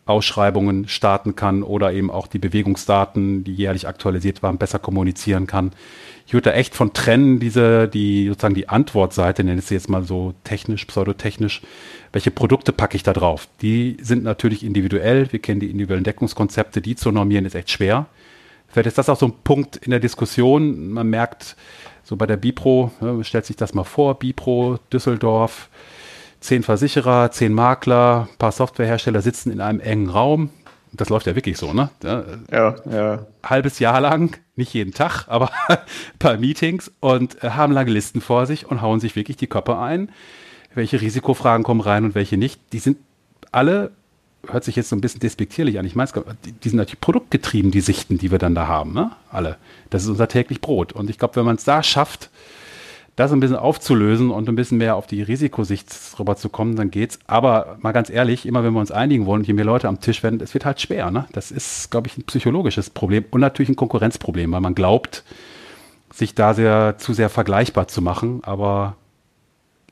Ausschreibungen 0.05 0.89
starten 0.89 1.37
kann 1.37 1.63
oder 1.63 1.93
eben 1.93 2.11
auch 2.11 2.27
die 2.27 2.39
Bewegungsdaten, 2.39 3.45
die 3.45 3.55
jährlich 3.55 3.87
aktualisiert 3.87 4.43
waren, 4.43 4.59
besser 4.59 4.81
kommunizieren 4.81 5.47
kann. 5.47 5.73
Ich 6.27 6.35
würde 6.35 6.51
da 6.51 6.57
echt 6.57 6.75
von 6.75 6.93
trennen, 6.93 7.39
diese, 7.39 7.89
die 7.89 8.29
sozusagen 8.29 8.55
die 8.55 8.69
Antwortseite, 8.69 9.45
nenne 9.45 9.61
ich 9.61 9.67
sie 9.67 9.75
jetzt 9.75 9.89
mal 9.89 10.05
so 10.05 10.35
technisch, 10.45 10.85
pseudotechnisch. 10.87 11.63
Welche 12.13 12.31
Produkte 12.31 12.73
packe 12.73 12.97
ich 12.97 13.03
da 13.03 13.13
drauf? 13.13 13.49
Die 13.61 13.97
sind 14.01 14.25
natürlich 14.25 14.65
individuell. 14.65 15.31
Wir 15.33 15.41
kennen 15.41 15.61
die 15.61 15.71
individuellen 15.71 16.05
Deckungskonzepte. 16.05 16.81
Die 16.81 16.97
zu 16.97 17.11
normieren 17.11 17.45
ist 17.45 17.55
echt 17.55 17.71
schwer. 17.71 18.07
Vielleicht 18.73 18.87
ist 18.87 18.99
das 18.99 19.11
auch 19.11 19.19
so 19.19 19.27
ein 19.27 19.35
Punkt 19.45 19.77
in 19.77 19.91
der 19.91 20.01
Diskussion. 20.01 20.91
Man 20.91 21.09
merkt, 21.09 21.57
so 22.03 22.17
bei 22.17 22.27
der 22.27 22.39
Bipro, 22.39 22.91
ne, 23.01 23.23
stellt 23.23 23.45
sich 23.45 23.57
das 23.57 23.75
mal 23.75 23.85
vor, 23.85 24.19
Bipro, 24.19 24.79
Düsseldorf, 24.91 25.69
zehn 26.41 26.63
Versicherer, 26.63 27.31
zehn 27.31 27.53
Makler, 27.53 28.29
ein 28.31 28.39
paar 28.39 28.51
Softwarehersteller 28.51 29.21
sitzen 29.21 29.53
in 29.53 29.61
einem 29.61 29.81
engen 29.81 30.09
Raum. 30.09 30.51
Das 30.95 31.11
läuft 31.11 31.27
ja 31.27 31.35
wirklich 31.35 31.59
so, 31.59 31.73
ne? 31.73 31.91
Ja, 32.03 32.75
ja. 32.91 33.27
Halbes 33.43 33.79
Jahr 33.79 34.01
lang, 34.01 34.39
nicht 34.57 34.73
jeden 34.73 34.95
Tag, 34.95 35.25
aber 35.29 35.51
ein 35.69 35.79
paar 36.19 36.39
Meetings 36.39 36.91
und 37.01 37.43
äh, 37.45 37.51
haben 37.51 37.73
lange 37.73 37.91
Listen 37.91 38.23
vor 38.23 38.47
sich 38.47 38.67
und 38.67 38.81
hauen 38.81 39.01
sich 39.01 39.17
wirklich 39.17 39.37
die 39.37 39.47
Köpfe 39.47 39.79
ein. 39.79 40.11
Welche 40.75 41.01
Risikofragen 41.01 41.65
kommen 41.65 41.83
rein 41.83 42.05
und 42.05 42.15
welche 42.15 42.39
nicht? 42.39 42.61
Die 42.73 42.79
sind 42.79 42.97
alle 43.53 43.93
hört 44.49 44.65
sich 44.65 44.77
jetzt 44.77 44.89
so 44.89 44.97
ein 44.97 45.01
bisschen 45.01 45.21
despektierlich 45.21 45.79
an. 45.79 45.87
Ich 45.87 45.95
meine, 45.95 46.11
die, 46.65 46.69
sind 46.69 46.79
natürlich 46.79 47.01
produktgetrieben, 47.01 47.71
die 47.71 47.81
Sichten, 47.81 48.19
die 48.19 48.31
wir 48.31 48.39
dann 48.39 48.55
da 48.55 48.67
haben, 48.67 48.93
ne? 48.93 49.13
Alle. 49.31 49.57
Das 49.91 50.03
ist 50.03 50.09
unser 50.09 50.29
täglich 50.29 50.61
Brot. 50.61 50.93
Und 50.93 51.11
ich 51.11 51.19
glaube, 51.19 51.37
wenn 51.37 51.45
man 51.45 51.57
es 51.57 51.65
da 51.65 51.83
schafft, 51.83 52.31
das 53.15 53.31
ein 53.31 53.41
bisschen 53.41 53.57
aufzulösen 53.57 54.31
und 54.31 54.49
ein 54.49 54.57
bisschen 54.57 54.79
mehr 54.79 54.97
auf 54.97 55.07
die 55.07 55.23
Risikosicht 55.23 55.95
rüber 56.19 56.37
zu 56.37 56.49
kommen, 56.49 56.77
dann 56.77 56.91
geht's. 56.91 57.19
Aber 57.27 57.77
mal 57.81 57.93
ganz 57.93 58.09
ehrlich, 58.09 58.47
immer 58.47 58.65
wenn 58.65 58.73
wir 58.73 58.81
uns 58.81 58.91
einigen 58.91 59.27
wollen 59.27 59.45
je 59.45 59.53
mehr 59.53 59.67
Leute 59.67 59.87
am 59.87 60.01
Tisch 60.01 60.23
werden, 60.23 60.41
es 60.41 60.55
wird 60.55 60.65
halt 60.65 60.81
schwer. 60.81 61.11
Ne? 61.11 61.27
Das 61.33 61.51
ist, 61.51 61.91
glaube 61.91 62.09
ich, 62.09 62.17
ein 62.17 62.25
psychologisches 62.25 62.89
Problem 62.91 63.25
und 63.31 63.41
natürlich 63.41 63.69
ein 63.69 63.77
Konkurrenzproblem, 63.77 64.51
weil 64.53 64.61
man 64.61 64.75
glaubt, 64.75 65.25
sich 66.11 66.35
da 66.35 66.55
sehr 66.55 66.97
zu 66.99 67.13
sehr 67.13 67.29
vergleichbar 67.29 67.87
zu 67.87 68.01
machen. 68.01 68.41
Aber 68.45 68.97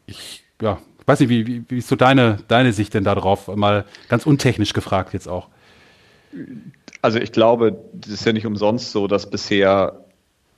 ich, 0.07 0.43
ja, 0.61 0.79
weiß 1.11 1.21
nicht, 1.21 1.29
wie, 1.29 1.47
wie, 1.47 1.65
wie 1.69 1.79
ist 1.79 1.89
so 1.89 1.97
deine, 1.97 2.39
deine 2.49 2.73
Sicht 2.73 2.95
denn 2.95 3.05
darauf? 3.05 3.49
Mal 3.55 3.85
ganz 4.09 4.27
untechnisch 4.27 4.73
gefragt 4.73 5.13
jetzt 5.13 5.29
auch. 5.29 5.49
Also 7.03 7.19
ich 7.19 7.33
glaube, 7.33 7.83
es 8.05 8.11
ist 8.11 8.25
ja 8.25 8.33
nicht 8.33 8.47
umsonst 8.47 8.93
so, 8.93 9.07
dass 9.09 9.29
bisher 9.29 10.05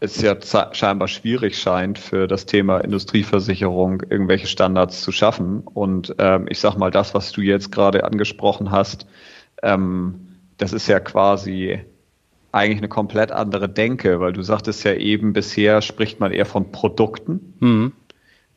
es 0.01 0.21
ja 0.21 0.37
scheinbar 0.73 1.07
schwierig 1.07 1.57
scheint, 1.57 1.99
für 1.99 2.27
das 2.27 2.45
Thema 2.45 2.79
Industrieversicherung 2.79 4.03
irgendwelche 4.11 4.49
Standards 4.49 5.01
zu 5.01 5.13
schaffen. 5.13 5.61
Und 5.61 6.15
ähm, 6.19 6.47
ich 6.49 6.59
sag 6.59 6.77
mal, 6.77 6.91
das, 6.91 7.15
was 7.15 7.31
du 7.31 7.41
jetzt 7.41 7.71
gerade 7.71 8.05
angesprochen 8.05 8.73
hast, 8.73 9.07
ähm, 9.63 10.27
das 10.59 10.73
ist 10.73 10.89
ja 10.89 10.99
quasi 10.99 11.81
eigentlich 12.51 12.79
eine 12.79 12.89
komplett 12.89 13.33
andere 13.33 13.69
Denke, 13.69 14.21
weil 14.21 14.33
du 14.33 14.43
sagtest 14.43 14.85
ja 14.85 14.93
eben, 14.95 15.33
bisher 15.33 15.81
spricht 15.81 16.21
man 16.21 16.33
eher 16.33 16.47
von 16.47 16.71
Produkten. 16.73 17.55
Mhm. 17.61 17.93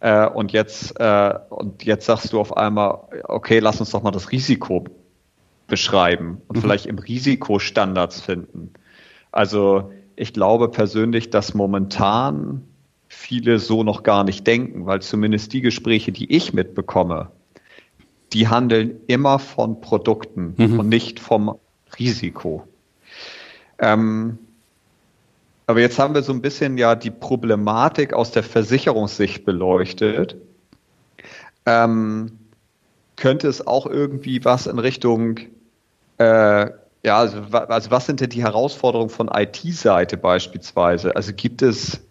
Äh, 0.05 0.27
und, 0.27 0.51
jetzt, 0.51 1.00
äh, 1.00 1.33
und 1.50 1.83
jetzt 1.83 2.05
sagst 2.05 2.31
du 2.31 2.39
auf 2.39 2.55
einmal, 2.55 3.00
okay, 3.24 3.57
lass 3.57 3.79
uns 3.79 3.89
doch 3.89 4.03
mal 4.03 4.12
das 4.12 4.31
Risiko 4.31 4.85
beschreiben 5.65 6.43
und 6.47 6.57
mhm. 6.57 6.62
vielleicht 6.62 6.85
im 6.85 7.00
Risiko 7.00 7.57
Standards 7.57 8.21
finden. 8.21 8.71
Also 9.31 9.91
ich 10.15 10.31
glaube 10.31 10.69
persönlich, 10.69 11.31
dass 11.31 11.55
momentan 11.55 12.67
viele 13.07 13.57
so 13.57 13.81
noch 13.81 14.03
gar 14.03 14.24
nicht 14.24 14.45
denken, 14.45 14.85
weil 14.85 15.01
zumindest 15.01 15.53
die 15.53 15.62
Gespräche, 15.62 16.12
die 16.12 16.31
ich 16.31 16.53
mitbekomme, 16.53 17.31
die 18.31 18.47
handeln 18.47 19.00
immer 19.07 19.39
von 19.39 19.81
Produkten 19.81 20.53
mhm. 20.55 20.81
und 20.81 20.88
nicht 20.88 21.19
vom 21.19 21.57
Risiko. 21.97 22.67
Ähm, 23.79 24.38
aber 25.67 25.79
jetzt 25.79 25.98
haben 26.00 26.13
wir 26.13 26.24
so 26.24 26.31
ein 26.31 26.41
bisschen 26.41 26.77
ja 26.77 26.95
die 26.95 27.12
Problematik 27.12 28.13
aus 28.13 28.31
der 28.31 28.43
Versicherungssicht 28.43 29.45
beleuchtet. 29.45 30.36
Ähm, 31.65 32.39
könnte 33.15 33.48
es 33.48 33.65
auch 33.65 33.86
irgendwie 33.88 34.43
was 34.45 34.67
in 34.67 34.79
Richtung, 34.79 35.39
äh, 36.17 36.69
ja, 37.03 37.17
also, 37.17 37.39
also, 37.51 37.91
was 37.91 38.05
sind 38.05 38.19
denn 38.19 38.29
die 38.29 38.43
Herausforderungen 38.43 39.10
von 39.10 39.29
IT-Seite 39.34 40.17
beispielsweise? 40.17 41.15
Also 41.15 41.34
gibt 41.34 41.62
es, 41.62 42.01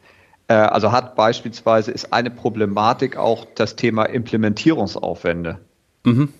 äh, 0.48 0.54
also 0.54 0.92
hat 0.92 1.16
beispielsweise, 1.16 1.90
ist 1.90 2.12
eine 2.12 2.30
Problematik 2.30 3.16
auch 3.16 3.44
das 3.54 3.76
Thema 3.76 4.04
Implementierungsaufwände? 4.04 5.58
Mhm. 6.04 6.32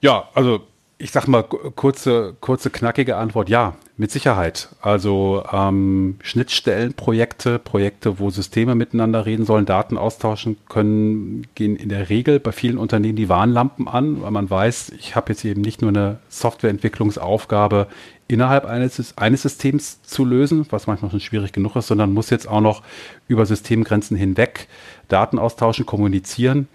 Ja, 0.00 0.28
also 0.34 0.62
ich 1.00 1.12
sag 1.12 1.26
mal, 1.26 1.42
kurze, 1.42 2.36
kurze, 2.40 2.68
knackige 2.68 3.16
Antwort, 3.16 3.48
ja, 3.48 3.74
mit 3.96 4.10
Sicherheit. 4.10 4.68
Also 4.82 5.42
ähm, 5.50 6.16
Schnittstellenprojekte, 6.22 7.58
Projekte, 7.58 8.18
wo 8.18 8.28
Systeme 8.28 8.74
miteinander 8.74 9.24
reden 9.24 9.46
sollen, 9.46 9.64
Daten 9.64 9.96
austauschen 9.96 10.58
können, 10.68 11.46
gehen 11.54 11.74
in 11.74 11.88
der 11.88 12.10
Regel 12.10 12.38
bei 12.38 12.52
vielen 12.52 12.76
Unternehmen 12.76 13.16
die 13.16 13.30
Warnlampen 13.30 13.88
an, 13.88 14.20
weil 14.20 14.30
man 14.30 14.50
weiß, 14.50 14.92
ich 14.98 15.16
habe 15.16 15.32
jetzt 15.32 15.44
eben 15.44 15.62
nicht 15.62 15.80
nur 15.80 15.88
eine 15.88 16.18
Softwareentwicklungsaufgabe 16.28 17.86
innerhalb 18.28 18.66
eines, 18.66 19.16
eines 19.16 19.42
Systems 19.42 20.02
zu 20.02 20.26
lösen, 20.26 20.66
was 20.68 20.86
manchmal 20.86 21.10
schon 21.10 21.20
schwierig 21.20 21.52
genug 21.52 21.76
ist, 21.76 21.86
sondern 21.86 22.12
muss 22.12 22.28
jetzt 22.28 22.46
auch 22.46 22.60
noch 22.60 22.82
über 23.26 23.46
Systemgrenzen 23.46 24.18
hinweg 24.18 24.68
Daten 25.08 25.38
austauschen, 25.38 25.86
kommunizieren 25.86 26.68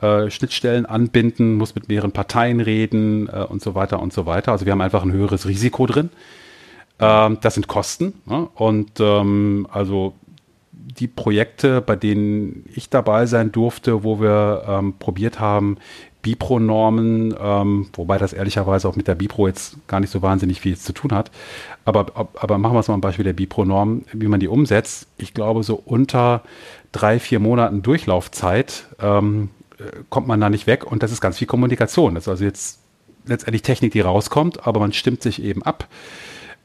äh, 0.00 0.30
Schnittstellen 0.30 0.86
anbinden, 0.86 1.54
muss 1.54 1.74
mit 1.74 1.88
mehreren 1.88 2.12
Parteien 2.12 2.60
reden 2.60 3.28
äh, 3.28 3.42
und 3.42 3.62
so 3.62 3.74
weiter 3.74 4.00
und 4.00 4.12
so 4.12 4.26
weiter. 4.26 4.52
Also 4.52 4.66
wir 4.66 4.72
haben 4.72 4.80
einfach 4.80 5.02
ein 5.02 5.12
höheres 5.12 5.46
Risiko 5.46 5.86
drin. 5.86 6.10
Ähm, 6.98 7.38
das 7.40 7.54
sind 7.54 7.68
Kosten. 7.68 8.14
Ne? 8.26 8.48
Und 8.54 9.00
ähm, 9.00 9.66
also 9.70 10.14
die 10.72 11.08
Projekte, 11.08 11.80
bei 11.80 11.96
denen 11.96 12.64
ich 12.74 12.90
dabei 12.90 13.26
sein 13.26 13.52
durfte, 13.52 14.04
wo 14.04 14.20
wir 14.20 14.64
ähm, 14.66 14.94
probiert 14.98 15.40
haben, 15.40 15.78
Bipro-Normen, 16.22 17.34
ähm, 17.40 17.86
wobei 17.92 18.18
das 18.18 18.32
ehrlicherweise 18.32 18.88
auch 18.88 18.96
mit 18.96 19.06
der 19.06 19.14
Bipro 19.14 19.46
jetzt 19.46 19.76
gar 19.86 20.00
nicht 20.00 20.10
so 20.10 20.22
wahnsinnig 20.22 20.60
viel 20.60 20.76
zu 20.76 20.92
tun 20.92 21.12
hat. 21.12 21.30
Aber, 21.84 22.06
aber 22.34 22.58
machen 22.58 22.74
wir 22.74 22.80
es 22.80 22.88
mal 22.88 22.94
ein 22.94 23.00
Beispiel 23.00 23.24
der 23.24 23.32
Bipro-Norm, 23.32 24.02
wie 24.12 24.26
man 24.26 24.40
die 24.40 24.48
umsetzt. 24.48 25.06
Ich 25.18 25.34
glaube, 25.34 25.62
so 25.62 25.80
unter 25.84 26.42
drei, 26.90 27.20
vier 27.20 27.38
Monaten 27.38 27.82
Durchlaufzeit 27.82 28.86
ähm, 29.00 29.50
äh, 29.55 29.55
kommt 30.10 30.26
man 30.26 30.40
da 30.40 30.50
nicht 30.50 30.66
weg 30.66 30.84
und 30.84 31.02
das 31.02 31.12
ist 31.12 31.20
ganz 31.20 31.38
viel 31.38 31.46
Kommunikation. 31.46 32.14
Das 32.14 32.24
ist 32.24 32.28
also 32.28 32.44
jetzt 32.44 32.78
letztendlich 33.26 33.62
Technik, 33.62 33.92
die 33.92 34.00
rauskommt, 34.00 34.66
aber 34.66 34.80
man 34.80 34.92
stimmt 34.92 35.22
sich 35.22 35.42
eben 35.42 35.62
ab. 35.62 35.88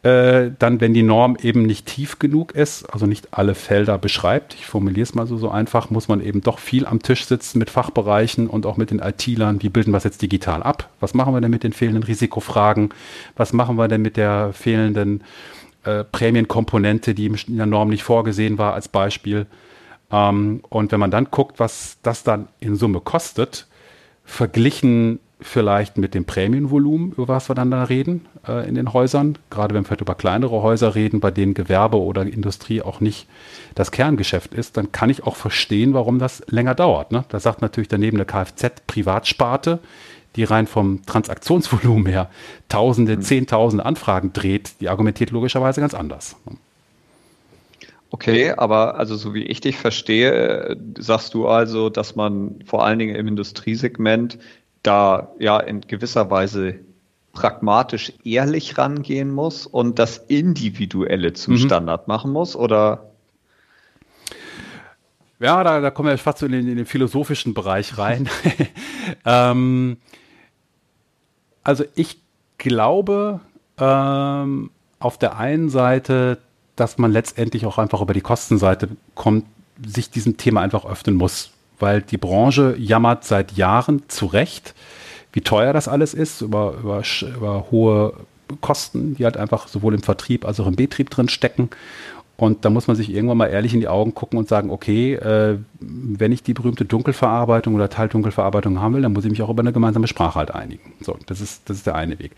Äh, 0.03 0.49
dann, 0.57 0.81
wenn 0.81 0.95
die 0.95 1.03
Norm 1.03 1.37
eben 1.39 1.61
nicht 1.61 1.85
tief 1.85 2.17
genug 2.17 2.53
ist, 2.53 2.85
also 2.91 3.05
nicht 3.05 3.27
alle 3.31 3.53
Felder 3.53 3.99
beschreibt, 3.99 4.55
ich 4.55 4.65
formuliere 4.65 5.03
es 5.03 5.13
mal 5.13 5.27
so, 5.27 5.37
so 5.37 5.51
einfach, 5.51 5.91
muss 5.91 6.07
man 6.07 6.21
eben 6.21 6.41
doch 6.41 6.57
viel 6.57 6.87
am 6.87 7.03
Tisch 7.03 7.25
sitzen 7.25 7.59
mit 7.59 7.69
Fachbereichen 7.69 8.47
und 8.47 8.65
auch 8.65 8.77
mit 8.77 8.89
den 8.89 8.97
IT-Lern. 8.97 9.61
Wie 9.61 9.69
bilden 9.69 9.91
wir 9.91 9.97
es 9.97 10.03
jetzt 10.03 10.23
digital 10.23 10.63
ab? 10.63 10.89
Was 10.99 11.13
machen 11.13 11.35
wir 11.35 11.41
denn 11.41 11.51
mit 11.51 11.63
den 11.63 11.73
fehlenden 11.73 12.01
Risikofragen? 12.01 12.89
Was 13.35 13.53
machen 13.53 13.75
wir 13.75 13.87
denn 13.87 14.01
mit 14.01 14.17
der 14.17 14.53
fehlenden 14.53 15.23
äh, 15.83 16.03
Prämienkomponente, 16.03 17.13
die 17.13 17.27
in 17.27 17.57
der 17.57 17.67
Norm 17.67 17.89
nicht 17.89 18.03
vorgesehen 18.03 18.57
war, 18.57 18.73
als 18.73 18.87
Beispiel? 18.87 19.45
Ähm, 20.11 20.61
und 20.69 20.91
wenn 20.91 20.99
man 20.99 21.11
dann 21.11 21.27
guckt, 21.31 21.59
was 21.59 21.97
das 22.03 22.23
dann 22.23 22.47
in 22.59 22.75
Summe 22.75 22.99
kostet, 22.99 23.67
verglichen 24.23 25.19
vielleicht 25.41 25.97
mit 25.97 26.13
dem 26.13 26.25
Prämienvolumen, 26.25 27.13
über 27.13 27.27
was 27.27 27.49
wir 27.49 27.55
dann 27.55 27.71
da 27.71 27.83
reden 27.83 28.27
äh, 28.47 28.67
in 28.67 28.75
den 28.75 28.93
Häusern, 28.93 29.37
gerade 29.49 29.73
wenn 29.73 29.81
wir 29.81 29.87
vielleicht 29.87 30.01
über 30.01 30.15
kleinere 30.15 30.61
Häuser 30.61 30.93
reden, 30.93 31.19
bei 31.19 31.31
denen 31.31 31.55
Gewerbe 31.55 31.99
oder 31.99 32.21
Industrie 32.21 32.81
auch 32.81 32.99
nicht 32.99 33.27
das 33.73 33.91
Kerngeschäft 33.91 34.53
ist, 34.53 34.77
dann 34.77 34.91
kann 34.91 35.09
ich 35.09 35.23
auch 35.23 35.35
verstehen, 35.35 35.93
warum 35.93 36.19
das 36.19 36.43
länger 36.47 36.75
dauert. 36.75 37.11
Ne? 37.11 37.25
Da 37.29 37.39
sagt 37.39 37.61
natürlich 37.61 37.87
daneben 37.87 38.17
eine 38.17 38.25
Kfz-Privatsparte, 38.25 39.79
die 40.35 40.43
rein 40.43 40.67
vom 40.67 41.05
Transaktionsvolumen 41.05 42.05
her 42.05 42.29
Tausende, 42.69 43.17
mhm. 43.17 43.21
Zehntausende 43.21 43.85
Anfragen 43.85 44.33
dreht, 44.33 44.79
die 44.79 44.89
argumentiert 44.89 45.31
logischerweise 45.31 45.81
ganz 45.81 45.93
anders. 45.93 46.35
Okay, 48.13 48.51
aber 48.51 48.95
also 48.95 49.15
so 49.15 49.33
wie 49.33 49.43
ich 49.43 49.61
dich 49.61 49.77
verstehe, 49.77 50.77
sagst 50.97 51.33
du 51.33 51.47
also, 51.47 51.89
dass 51.89 52.15
man 52.17 52.59
vor 52.65 52.85
allen 52.85 52.99
Dingen 52.99 53.15
im 53.15 53.25
Industriesegment 53.27 54.37
da 54.83 55.31
ja 55.39 55.57
in 55.59 55.79
gewisser 55.81 56.29
Weise 56.29 56.75
pragmatisch 57.31 58.11
ehrlich 58.25 58.77
rangehen 58.77 59.31
muss 59.31 59.65
und 59.65 59.97
das 59.97 60.17
Individuelle 60.17 61.31
zum 61.31 61.53
mhm. 61.53 61.59
Standard 61.59 62.09
machen 62.09 62.33
muss, 62.33 62.53
oder? 62.57 63.11
Ja, 65.39 65.63
da, 65.63 65.79
da 65.79 65.89
kommen 65.89 66.09
wir 66.09 66.17
fast 66.17 66.39
so 66.39 66.45
in 66.45 66.51
den, 66.51 66.67
in 66.67 66.75
den 66.75 66.85
philosophischen 66.85 67.53
Bereich 67.53 67.97
rein. 67.97 68.29
ähm, 69.25 69.97
also 71.63 71.85
ich 71.95 72.19
glaube 72.57 73.39
ähm, 73.77 74.69
auf 74.99 75.17
der 75.17 75.37
einen 75.37 75.69
Seite, 75.69 76.39
dass 76.81 76.97
man 76.97 77.11
letztendlich 77.11 77.65
auch 77.65 77.77
einfach 77.77 78.01
über 78.01 78.13
die 78.13 78.21
Kostenseite 78.21 78.89
kommt, 79.15 79.45
sich 79.85 80.09
diesem 80.09 80.35
Thema 80.35 80.61
einfach 80.61 80.85
öffnen 80.85 81.15
muss 81.15 81.51
weil 81.81 82.01
die 82.01 82.17
Branche 82.17 82.75
jammert 82.77 83.25
seit 83.25 83.53
Jahren 83.53 84.03
zu 84.07 84.27
Recht, 84.27 84.73
wie 85.33 85.41
teuer 85.41 85.73
das 85.73 85.87
alles 85.87 86.13
ist, 86.13 86.41
über, 86.41 86.75
über, 86.79 87.03
über 87.35 87.71
hohe 87.71 88.13
Kosten, 88.59 89.15
die 89.15 89.25
halt 89.25 89.37
einfach 89.37 89.67
sowohl 89.67 89.93
im 89.93 90.03
Vertrieb 90.03 90.45
als 90.45 90.59
auch 90.59 90.67
im 90.67 90.75
Betrieb 90.75 91.09
drin 91.09 91.29
stecken. 91.29 91.69
Und 92.37 92.65
da 92.65 92.69
muss 92.69 92.87
man 92.87 92.95
sich 92.95 93.13
irgendwann 93.13 93.37
mal 93.37 93.47
ehrlich 93.47 93.73
in 93.73 93.81
die 93.81 93.87
Augen 93.87 94.15
gucken 94.15 94.39
und 94.39 94.49
sagen, 94.49 94.71
okay, 94.71 95.13
äh, 95.13 95.57
wenn 95.79 96.31
ich 96.31 96.41
die 96.41 96.53
berühmte 96.53 96.85
Dunkelverarbeitung 96.85 97.75
oder 97.75 97.89
Teildunkelverarbeitung 97.89 98.81
haben 98.81 98.95
will, 98.95 99.03
dann 99.03 99.13
muss 99.13 99.25
ich 99.25 99.31
mich 99.31 99.41
auch 99.43 99.49
über 99.49 99.61
eine 99.61 99.73
gemeinsame 99.73 100.07
Sprache 100.07 100.39
halt 100.39 100.51
einigen. 100.51 100.93
So, 101.01 101.17
das 101.27 101.39
ist, 101.39 101.69
das 101.69 101.77
ist 101.77 101.85
der 101.85 101.95
eine 101.95 102.17
Weg. 102.17 102.31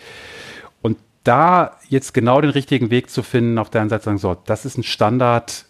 Da 1.23 1.77
jetzt 1.87 2.13
genau 2.13 2.41
den 2.41 2.49
richtigen 2.49 2.89
Weg 2.89 3.09
zu 3.09 3.23
finden, 3.23 3.57
auf 3.57 3.69
der 3.69 3.81
einen 3.81 3.89
Seite 3.89 4.05
sagen, 4.05 4.17
so, 4.17 4.35
das 4.45 4.65
ist 4.65 4.77
ein 4.77 4.83
Standard, 4.83 5.65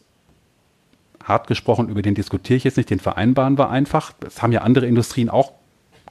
hart 1.24 1.48
gesprochen, 1.48 1.90
über 1.90 2.02
den 2.02 2.16
diskutiere 2.16 2.58
ich 2.58 2.64
jetzt 2.64 2.78
nicht, 2.78 2.90
den 2.90 3.00
vereinbaren 3.00 3.58
wir 3.58 3.70
einfach. 3.70 4.14
Das 4.20 4.42
haben 4.42 4.52
ja 4.52 4.62
andere 4.62 4.88
Industrien 4.88 5.30
auch 5.30 5.54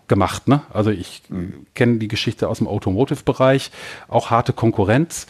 gemacht. 0.08 0.48
Ne? 0.48 0.62
Also 0.72 0.90
ich 0.90 1.22
mhm. 1.28 1.66
kenne 1.74 1.98
die 1.98 2.08
Geschichte 2.08 2.48
aus 2.48 2.58
dem 2.58 2.68
Automotive-Bereich, 2.68 3.70
auch 4.08 4.30
harte 4.30 4.52
Konkurrenz, 4.52 5.26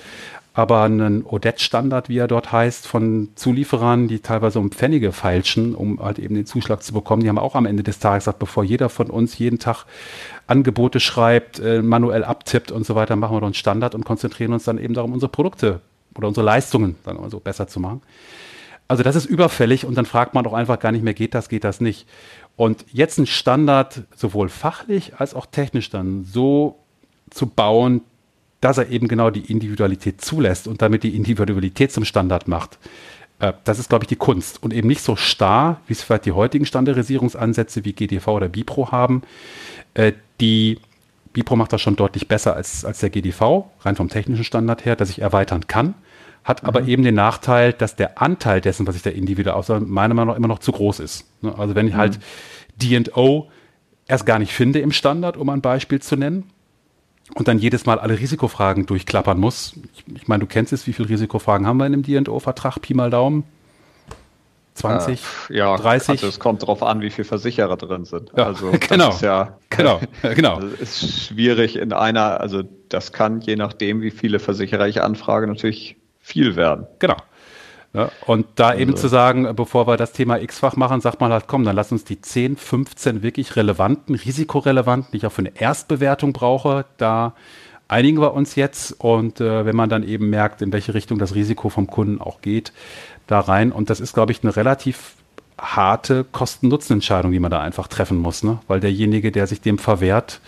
aber 0.55 0.83
einen 0.83 1.25
Odette-Standard, 1.25 2.09
wie 2.09 2.19
er 2.19 2.29
dort 2.29 2.53
heißt, 2.53 2.87
von 2.87 3.31
Zulieferern, 3.37 4.07
die 4.09 4.21
teilweise 4.21 4.59
um 4.59 4.71
Pfennige 4.71 5.13
feilschen, 5.13 5.75
um 5.75 6.01
halt 6.01 6.19
eben 6.19 6.35
den 6.35 6.47
Zuschlag 6.47 6.83
zu 6.83 6.93
bekommen, 6.93 7.23
die 7.23 7.29
haben 7.29 7.39
auch 7.39 7.55
am 7.55 7.65
Ende 7.65 7.83
des 7.83 8.01
Tages 8.01 8.25
gesagt, 8.25 8.39
bevor 8.39 8.63
jeder 8.63 8.89
von 8.89 9.09
uns 9.09 9.39
jeden 9.39 9.59
Tag 9.59 9.87
Angebote 10.47 11.01
schreibt, 11.01 11.59
äh, 11.59 11.83
manuell 11.83 12.25
abtippt 12.25 12.71
und 12.73 12.85
so 12.85 12.95
weiter, 12.95 13.17
machen 13.17 13.37
wir 13.37 13.41
doch 13.41 13.47
einen 13.47 13.55
Standard 13.55 13.95
und 13.95 14.05
konzentrieren 14.05 14.53
uns 14.53 14.65
dann 14.65 14.79
eben 14.79 14.95
darum, 14.95 15.13
unsere 15.13 15.31
Produkte 15.31 15.81
oder 16.17 16.29
unsere 16.29 16.45
Leistungen 16.45 16.97
dann 17.05 17.31
so 17.31 17.41
besser 17.41 17.69
zu 17.69 17.81
machen. 17.81 18.03
Also 18.89 19.03
das 19.03 19.17
ist 19.17 19.27
überfällig 19.27 19.87
und 19.87 19.95
dann 19.97 20.05
fragt 20.05 20.35
man 20.35 20.45
doch 20.45 20.53
einfach 20.53 20.79
gar 20.79 20.93
nicht 20.93 21.03
mehr, 21.03 21.15
geht 21.15 21.35
das, 21.35 21.49
geht 21.49 21.65
das 21.65 21.81
nicht. 21.81 22.07
Und 22.57 22.85
jetzt 22.93 23.19
ein 23.19 23.27
Standard 23.27 24.03
sowohl 24.15 24.49
fachlich 24.49 25.15
als 25.17 25.35
auch 25.35 25.47
technisch 25.47 25.89
dann 25.89 26.25
so 26.25 26.79
zu 27.31 27.47
bauen, 27.47 28.03
dass 28.61 28.79
er 28.79 28.91
eben 28.91 29.09
genau 29.09 29.31
die 29.31 29.51
Individualität 29.51 30.21
zulässt 30.21 30.69
und 30.69 30.83
damit 30.83 31.03
die 31.03 31.17
Individualität 31.17 31.91
zum 31.91 32.05
Standard 32.05 32.49
macht. 32.49 32.79
Äh, 33.39 33.55
das 33.65 33.79
ist, 33.79 33.89
glaube 33.89 34.05
ich, 34.05 34.09
die 34.09 34.17
Kunst 34.17 34.63
und 34.63 34.73
eben 34.73 34.89
nicht 34.89 35.03
so 35.03 35.17
starr, 35.17 35.81
wie 35.87 35.95
es 35.95 36.03
vielleicht 36.03 36.27
die 36.27 36.33
heutigen 36.33 36.65
Standardisierungsansätze 36.65 37.85
wie 37.85 37.93
GDV 37.93 38.29
oder 38.29 38.49
Bipro 38.49 38.93
haben. 38.93 39.23
Äh, 39.95 40.13
die 40.43 40.79
Bipro 41.33 41.57
macht 41.57 41.73
das 41.73 41.81
schon 41.81 41.97
deutlich 41.97 42.29
besser 42.29 42.55
als, 42.55 42.85
als 42.85 43.01
der 43.01 43.09
GDV, 43.09 43.65
rein 43.81 43.97
vom 43.97 44.11
technischen 44.11 44.45
Standard 44.45 44.85
her, 44.85 44.97
dass 44.97 45.09
ich 45.09 45.21
erweitern 45.23 45.67
kann 45.67 45.95
hat 46.45 46.63
mhm. 46.63 46.69
aber 46.69 46.83
eben 46.87 47.03
den 47.03 47.15
Nachteil, 47.15 47.73
dass 47.73 47.97
der 47.97 48.21
Anteil 48.21 48.61
dessen, 48.61 48.87
was 48.87 48.97
ich 48.97 49.03
da 49.03 49.11
individuell 49.11 49.57
aussahe, 49.57 49.81
meiner 49.81 50.15
Meinung 50.15 50.33
nach 50.33 50.39
immer 50.39 50.49
noch 50.49 50.59
zu 50.59 50.73
groß 50.73 51.01
ist. 51.01 51.27
Ne? 51.43 51.57
Also 51.57 51.75
wenn 51.75 51.87
ich 51.87 51.95
halt 51.95 52.19
mhm. 52.19 52.91
halt 52.91 53.09
D&O 53.17 53.49
erst 54.07 54.27
gar 54.27 54.39
nicht 54.39 54.53
finde 54.53 54.81
im 54.81 54.93
Standard, 54.93 55.37
um 55.37 55.49
ein 55.49 55.61
Beispiel 55.61 56.01
zu 56.01 56.17
nennen, 56.17 56.45
und 57.35 57.49
dann 57.49 57.59
jedes 57.59 57.87
Mal 57.87 57.99
alle 57.99 58.19
Risikofragen 58.19 58.85
durchklappern 58.85 59.39
muss. 59.39 59.75
Ich, 59.95 60.05
ich 60.17 60.29
meine, 60.29 60.41
du 60.41 60.47
kennst 60.47 60.73
es, 60.75 60.87
wie 60.87 60.93
viele 60.93 61.09
Risikofragen 61.09 61.67
haben 61.67 61.79
wir 61.79 61.87
in 61.87 61.95
einem 61.95 62.03
D&O-Vertrag? 62.03 62.83
Pi 62.83 62.93
mal 62.93 63.09
Daumen? 63.09 63.45
20, 64.75 65.21
äh, 65.51 65.57
ja, 65.59 65.77
30. 65.77 66.11
Also 66.11 66.27
es 66.29 66.39
kommt 66.39 66.63
darauf 66.63 66.83
an, 66.83 67.01
wie 67.01 67.11
viele 67.11 67.27
Versicherer 67.27 67.77
drin 67.77 68.05
sind. 68.05 68.33
Ja, 68.37 68.47
also 68.47 68.73
genau, 68.89 69.11
ist 69.11 69.23
ja 69.23 69.59
genau, 69.71 70.01
genau. 70.35 70.61
Ist 70.61 71.27
schwierig 71.27 71.77
in 71.77 71.93
einer, 71.93 72.41
also 72.41 72.63
das 72.89 73.13
kann 73.13 73.41
je 73.41 73.57
nachdem, 73.57 74.01
wie 74.01 74.11
viele 74.11 74.39
Versicherer 74.39 74.89
ich 74.89 75.03
anfrage, 75.03 75.47
natürlich 75.47 75.97
viel 76.21 76.57
werden. 76.57 76.87
Genau. 76.99 77.17
Ja, 77.95 78.11
und 78.27 78.47
da 78.55 78.69
also. 78.69 78.81
eben 78.81 78.97
zu 78.97 79.09
sagen, 79.09 79.55
bevor 79.55 79.87
wir 79.87 79.99
das 79.99 80.13
Thema 80.13 80.41
x-fach 80.41 80.77
machen, 80.77 81.03
sagt 81.03 81.21
man 81.21 81.31
halt, 81.31 81.47
komm, 81.47 81.65
dann 81.65 81.77
lass 81.77 81.93
uns 81.93 82.05
die 82.05 82.23
10, 82.23 82.57
15 82.57 83.23
wirklich 83.23 83.55
relevanten, 83.57 84.15
risikorelevanten, 84.15 85.11
die 85.13 85.19
ich 85.19 85.27
auch 85.27 85.33
für 85.33 85.43
eine 85.43 85.55
Erstbewertung 85.55 86.33
brauche, 86.33 86.87
da 86.97 87.35
einigen 87.89 88.19
wir 88.21 88.33
uns 88.33 88.55
jetzt 88.55 88.99
und 88.99 89.43
äh, 89.43 89.67
wenn 89.67 89.77
man 89.77 89.91
dann 89.91 90.03
eben 90.03 90.31
merkt, 90.31 90.63
in 90.63 90.73
welche 90.73 90.95
Richtung 90.95 91.19
das 91.19 91.35
Risiko 91.35 91.69
vom 91.69 91.87
Kunden 91.87 92.23
auch 92.23 92.41
geht, 92.41 92.73
da 93.33 93.41
rein. 93.41 93.73
Und 93.73 93.91
das 93.91 94.01
ist, 94.01 94.15
glaube 94.15 94.33
ich, 94.33 94.43
eine 94.43 94.55
relativ 94.55 95.15
harte 95.59 96.25
Kosten-Nutzen-Entscheidung, 96.25 97.33
die 97.33 97.41
man 97.41 97.51
da 97.51 97.61
einfach 97.61 97.89
treffen 97.89 98.19
muss, 98.19 98.43
ne? 98.43 98.59
weil 98.69 98.81
derjenige, 98.81 99.33
der 99.33 99.47
sich 99.47 99.61
dem 99.61 99.79
verwehrt, 99.79 100.41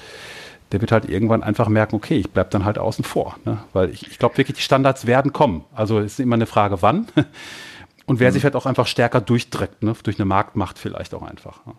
der 0.73 0.81
wird 0.81 0.93
halt 0.93 1.09
irgendwann 1.09 1.43
einfach 1.43 1.69
merken, 1.69 1.97
okay, 1.97 2.17
ich 2.17 2.31
bleibe 2.31 2.51
dann 2.51 2.65
halt 2.65 2.79
außen 2.79 3.05
vor. 3.05 3.37
Ne? 3.45 3.59
Weil 3.73 3.91
ich, 3.91 4.11
ich 4.11 4.19
glaube 4.19 4.37
wirklich, 4.39 4.57
die 4.57 4.63
Standards 4.63 5.07
werden 5.07 5.33
kommen. 5.33 5.65
Also 5.75 5.99
es 6.01 6.15
ist 6.15 6.21
immer 6.21 6.35
eine 6.35 6.47
Frage, 6.47 6.83
wann. 6.83 7.07
Und 8.07 8.21
wer 8.21 8.31
mhm. 8.31 8.35
sich 8.35 8.45
halt 8.45 8.57
auch 8.57 8.67
einfach 8.67 8.87
stärker 8.87 9.21
durchdrückt, 9.21 9.83
ne? 9.83 9.95
durch 10.03 10.19
eine 10.19 10.27
Marktmacht 10.27 10.79
vielleicht 10.79 11.15
auch 11.15 11.23
einfach. 11.23 11.65
Ne? 11.65 11.75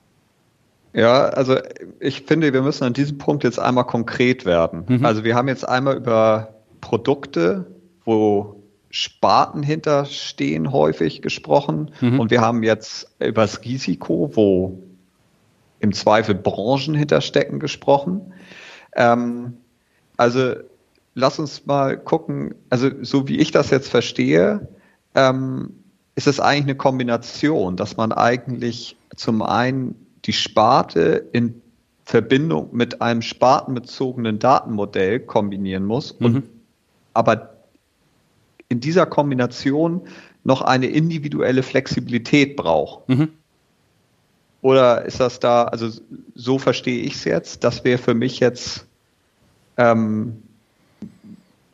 Ja, 0.94 1.26
also 1.26 1.58
ich 2.00 2.22
finde, 2.22 2.54
wir 2.54 2.62
müssen 2.62 2.86
an 2.86 2.94
diesem 2.94 3.18
Punkt 3.18 3.44
jetzt 3.44 3.60
einmal 3.60 3.84
konkret 3.84 4.46
werden. 4.46 4.86
Mhm. 4.88 5.06
Also 5.06 5.26
wir 5.26 5.36
haben 5.36 5.50
jetzt 5.50 5.68
einmal 5.68 5.98
über 5.98 6.56
Produkte, 6.80 7.66
wo 8.06 8.55
Sparten 8.96 9.62
hinterstehen, 9.62 10.72
häufig 10.72 11.22
gesprochen. 11.22 11.92
Mhm. 12.00 12.18
Und 12.18 12.32
wir 12.32 12.40
haben 12.40 12.64
jetzt 12.64 13.14
über 13.20 13.42
das 13.42 13.62
Risiko, 13.66 14.32
wo 14.36 14.80
im 15.82 15.92
Zweifel 15.92 16.34
Branchen 16.34 16.96
hinterstecken, 16.96 17.60
gesprochen. 17.60 18.32
Ähm, 18.96 19.58
also 20.16 20.54
lass 21.14 21.40
uns 21.40 21.66
mal 21.66 21.98
gucken, 21.98 22.56
also 22.70 22.90
so 23.02 23.28
wie 23.28 23.38
ich 23.38 23.52
das 23.52 23.70
jetzt 23.70 23.90
verstehe, 23.90 24.70
ähm, 25.14 25.74
ist 26.16 26.28
es 26.28 26.40
eigentlich 26.40 26.64
eine 26.64 26.76
Kombination, 26.76 27.76
dass 27.76 27.98
man 27.98 28.14
eigentlich 28.14 28.96
zum 29.18 29.42
einen 29.42 29.96
die 30.24 30.32
Sparte 30.32 31.28
in 31.34 31.62
Verbindung 32.06 32.70
mit 32.72 33.02
einem 33.02 33.22
spartenbezogenen 33.22 34.40
Datenmodell 34.40 35.20
kombinieren 35.20 35.84
muss, 35.84 36.18
mhm. 36.18 36.26
und, 36.26 36.44
aber 37.14 37.55
in 38.70 38.80
dieser 38.80 39.06
Kombination 39.06 40.02
noch 40.44 40.62
eine 40.62 40.88
individuelle 40.88 41.64
Flexibilität 41.64 42.56
braucht. 42.56 43.10
Mhm. 43.10 43.30
Oder 44.62 45.06
ist 45.06 45.20
das 45.20 45.40
da, 45.40 45.66
also 45.66 45.90
so 46.34 46.58
verstehe 46.58 47.04
ich 47.04 47.16
es 47.16 47.24
jetzt, 47.24 47.64
das 47.64 47.84
wäre 47.84 47.98
für 47.98 48.14
mich 48.14 48.40
jetzt, 48.40 48.86
ähm, 49.78 50.42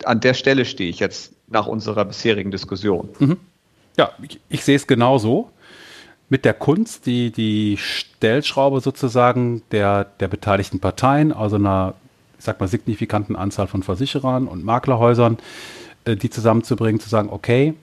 an 0.03 0.19
der 0.19 0.33
Stelle 0.33 0.65
stehe 0.65 0.89
ich 0.89 0.99
jetzt 0.99 1.33
nach 1.47 1.67
unserer 1.67 2.05
bisherigen 2.05 2.51
Diskussion. 2.51 3.09
Mhm. 3.19 3.37
Ja, 3.97 4.11
ich, 4.21 4.39
ich 4.49 4.63
sehe 4.63 4.75
es 4.75 4.87
genauso. 4.87 5.51
Mit 6.29 6.45
der 6.45 6.53
Kunst, 6.53 7.05
die, 7.05 7.31
die 7.31 7.77
Stellschraube 7.77 8.79
sozusagen 8.79 9.63
der, 9.71 10.05
der 10.05 10.29
beteiligten 10.29 10.79
Parteien, 10.79 11.33
also 11.33 11.57
einer, 11.57 11.93
ich 12.39 12.45
sag 12.45 12.59
mal, 12.59 12.67
signifikanten 12.67 13.35
Anzahl 13.35 13.67
von 13.67 13.83
Versicherern 13.83 14.47
und 14.47 14.63
Maklerhäusern, 14.63 15.37
äh, 16.05 16.15
die 16.15 16.29
zusammenzubringen, 16.29 16.99
zu 16.99 17.09
sagen, 17.09 17.29
okay, 17.31 17.73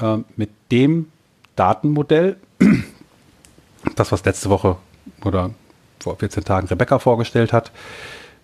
äh, 0.00 0.18
mit 0.36 0.50
dem 0.70 1.10
Datenmodell, 1.56 2.36
das, 3.96 4.12
was 4.12 4.24
letzte 4.24 4.50
Woche 4.50 4.76
oder 5.24 5.50
vor 6.00 6.16
14 6.16 6.44
Tagen 6.44 6.68
Rebecca 6.68 6.98
vorgestellt 6.98 7.52
hat, 7.52 7.72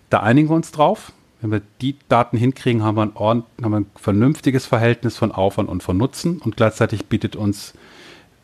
da 0.09 0.21
einigen 0.21 0.49
wir 0.49 0.55
uns 0.55 0.71
drauf. 0.71 1.11
Wenn 1.41 1.51
wir 1.51 1.61
die 1.81 1.95
Daten 2.09 2.37
hinkriegen, 2.37 2.83
haben 2.83 2.95
wir 2.95 3.03
ein, 3.03 3.15
haben 3.15 3.45
wir 3.71 3.79
ein 3.79 3.91
vernünftiges 3.95 4.65
Verhältnis 4.65 5.17
von 5.17 5.31
Aufwand 5.31 5.69
und 5.69 5.83
von 5.83 5.95
Nutzen 5.95 6.39
und 6.39 6.57
gleichzeitig 6.57 7.05
bietet 7.05 7.35
uns 7.37 7.73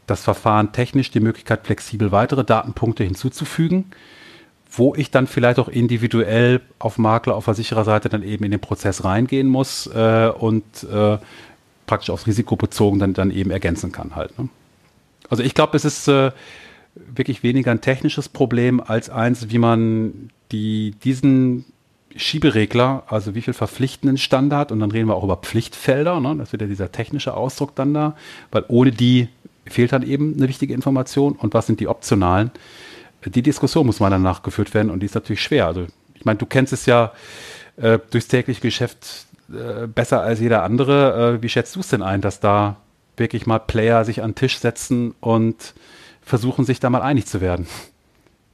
das 0.07 0.23
Verfahren 0.23 0.71
technisch 0.71 1.11
die 1.11 1.19
Möglichkeit, 1.19 1.65
flexibel 1.65 2.11
weitere 2.11 2.45
Datenpunkte 2.45 3.03
hinzuzufügen, 3.03 3.91
wo 4.77 4.95
ich 4.95 5.11
dann 5.11 5.27
vielleicht 5.27 5.59
auch 5.59 5.69
individuell 5.69 6.61
auf 6.79 6.97
Makler, 6.97 7.35
auf 7.35 7.45
Versichererseite 7.45 8.09
dann 8.09 8.23
eben 8.23 8.45
in 8.45 8.51
den 8.51 8.59
Prozess 8.59 9.03
reingehen 9.03 9.47
muss 9.47 9.87
äh, 9.87 10.29
und 10.37 10.63
äh, 10.83 11.17
praktisch 11.87 12.09
aufs 12.09 12.27
Risiko 12.27 12.55
bezogen 12.55 12.99
dann, 12.99 13.13
dann 13.13 13.31
eben 13.31 13.51
ergänzen 13.51 13.91
kann 13.91 14.15
halt. 14.15 14.37
Ne? 14.37 14.49
Also 15.29 15.43
ich 15.43 15.53
glaube, 15.53 15.77
es 15.77 15.85
ist 15.85 16.07
äh, 16.07 16.31
wirklich 16.95 17.43
weniger 17.43 17.71
ein 17.71 17.81
technisches 17.81 18.29
Problem 18.29 18.81
als 18.81 19.09
eins, 19.09 19.49
wie 19.49 19.59
man 19.59 20.29
die, 20.51 20.95
diesen 21.03 21.65
Schieberegler, 22.15 23.03
also 23.07 23.35
wie 23.35 23.41
viel 23.41 23.53
verpflichtenden 23.53 24.17
Standard, 24.17 24.71
und 24.71 24.79
dann 24.79 24.91
reden 24.91 25.09
wir 25.09 25.15
auch 25.15 25.23
über 25.23 25.37
Pflichtfelder, 25.37 26.19
ne? 26.19 26.35
das 26.37 26.51
wird 26.53 26.61
ja 26.61 26.67
dieser 26.67 26.91
technische 26.91 27.33
Ausdruck 27.33 27.75
dann 27.75 27.93
da, 27.93 28.15
weil 28.51 28.63
ohne 28.67 28.91
die 28.91 29.27
fehlt 29.67 29.91
dann 29.91 30.03
eben 30.03 30.35
eine 30.37 30.47
wichtige 30.47 30.73
Information 30.73 31.33
und 31.33 31.53
was 31.53 31.67
sind 31.67 31.79
die 31.79 31.87
optionalen. 31.87 32.51
Die 33.25 33.41
Diskussion 33.41 33.85
muss 33.85 33.99
mal 33.99 34.09
danach 34.09 34.43
geführt 34.43 34.73
werden 34.73 34.89
und 34.89 34.99
die 34.99 35.05
ist 35.05 35.15
natürlich 35.15 35.41
schwer. 35.41 35.67
Also 35.67 35.87
ich 36.13 36.25
meine, 36.25 36.37
du 36.37 36.45
kennst 36.45 36.73
es 36.73 36.85
ja 36.85 37.11
äh, 37.77 37.99
durchs 38.11 38.27
tägliche 38.27 38.61
Geschäft 38.61 39.25
äh, 39.49 39.87
besser 39.87 40.21
als 40.21 40.39
jeder 40.39 40.63
andere. 40.63 41.35
Äh, 41.37 41.41
wie 41.41 41.49
schätzt 41.49 41.75
du 41.75 41.79
es 41.79 41.89
denn 41.89 42.01
ein, 42.01 42.21
dass 42.21 42.39
da 42.39 42.77
wirklich 43.17 43.45
mal 43.45 43.59
Player 43.59 44.05
sich 44.05 44.21
an 44.21 44.31
den 44.31 44.35
Tisch 44.35 44.59
setzen 44.59 45.15
und 45.19 45.73
versuchen, 46.21 46.65
sich 46.65 46.79
da 46.79 46.89
mal 46.89 47.01
einig 47.01 47.25
zu 47.25 47.41
werden? 47.41 47.67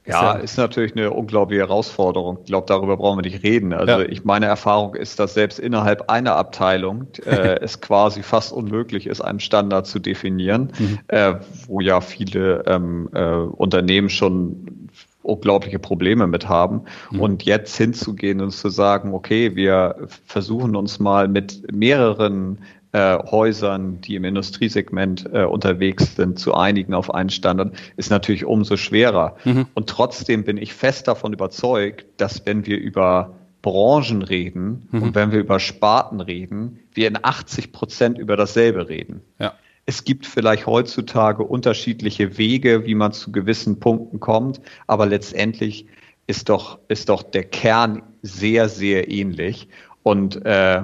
Ja, 0.04 0.32
ist 0.32 0.56
natürlich 0.56 0.96
eine 0.96 1.12
unglaubliche 1.12 1.62
Herausforderung. 1.62 2.38
Ich 2.40 2.46
glaube, 2.46 2.66
darüber 2.66 2.96
brauchen 2.96 3.18
wir 3.18 3.30
nicht 3.30 3.44
reden. 3.44 3.72
Also 3.72 4.00
ja. 4.00 4.08
ich 4.08 4.24
meine 4.24 4.46
Erfahrung 4.46 4.94
ist, 4.96 5.20
dass 5.20 5.34
selbst 5.34 5.60
innerhalb 5.60 6.10
einer 6.10 6.34
Abteilung 6.36 7.06
äh, 7.24 7.60
es 7.60 7.80
quasi 7.80 8.22
fast 8.22 8.52
unmöglich 8.52 9.06
ist, 9.06 9.20
einen 9.20 9.40
Standard 9.40 9.86
zu 9.86 10.00
definieren, 10.00 10.72
mhm. 10.78 10.98
äh, 11.08 11.34
wo 11.66 11.80
ja 11.80 12.00
viele 12.00 12.64
ähm, 12.66 13.08
äh, 13.12 13.22
Unternehmen 13.22 14.08
schon 14.08 14.88
unglaubliche 15.22 15.78
Probleme 15.78 16.26
mit 16.26 16.48
haben. 16.48 16.82
Mhm. 17.10 17.20
Und 17.20 17.42
jetzt 17.44 17.76
hinzugehen 17.76 18.40
und 18.40 18.50
zu 18.50 18.70
sagen, 18.70 19.14
okay, 19.14 19.54
wir 19.54 20.08
versuchen 20.26 20.74
uns 20.74 20.98
mal 20.98 21.28
mit 21.28 21.72
mehreren 21.72 22.58
äh, 22.92 23.18
Häusern, 23.30 24.00
die 24.00 24.16
im 24.16 24.24
Industriesegment 24.24 25.28
äh, 25.32 25.44
unterwegs 25.44 26.16
sind, 26.16 26.38
zu 26.38 26.54
einigen 26.54 26.94
auf 26.94 27.12
einen 27.12 27.30
Standard, 27.30 27.74
ist 27.96 28.10
natürlich 28.10 28.44
umso 28.44 28.76
schwerer. 28.76 29.36
Mhm. 29.44 29.66
Und 29.74 29.88
trotzdem 29.88 30.44
bin 30.44 30.58
ich 30.58 30.74
fest 30.74 31.08
davon 31.08 31.32
überzeugt, 31.32 32.04
dass 32.18 32.44
wenn 32.46 32.66
wir 32.66 32.78
über 32.78 33.34
Branchen 33.62 34.22
reden 34.22 34.88
mhm. 34.90 35.02
und 35.02 35.14
wenn 35.14 35.32
wir 35.32 35.40
über 35.40 35.58
Sparten 35.58 36.20
reden, 36.20 36.80
wir 36.92 37.08
in 37.08 37.18
80 37.22 37.72
Prozent 37.72 38.18
über 38.18 38.36
dasselbe 38.36 38.88
reden. 38.88 39.22
Ja. 39.38 39.54
Es 39.86 40.04
gibt 40.04 40.26
vielleicht 40.26 40.66
heutzutage 40.66 41.42
unterschiedliche 41.42 42.38
Wege, 42.38 42.86
wie 42.86 42.94
man 42.94 43.12
zu 43.12 43.32
gewissen 43.32 43.80
Punkten 43.80 44.20
kommt, 44.20 44.60
aber 44.86 45.06
letztendlich 45.06 45.86
ist 46.26 46.48
doch, 46.48 46.78
ist 46.88 47.08
doch 47.08 47.22
der 47.22 47.44
Kern 47.44 48.02
sehr, 48.22 48.68
sehr 48.68 49.10
ähnlich. 49.10 49.68
Und 50.02 50.44
äh, 50.44 50.82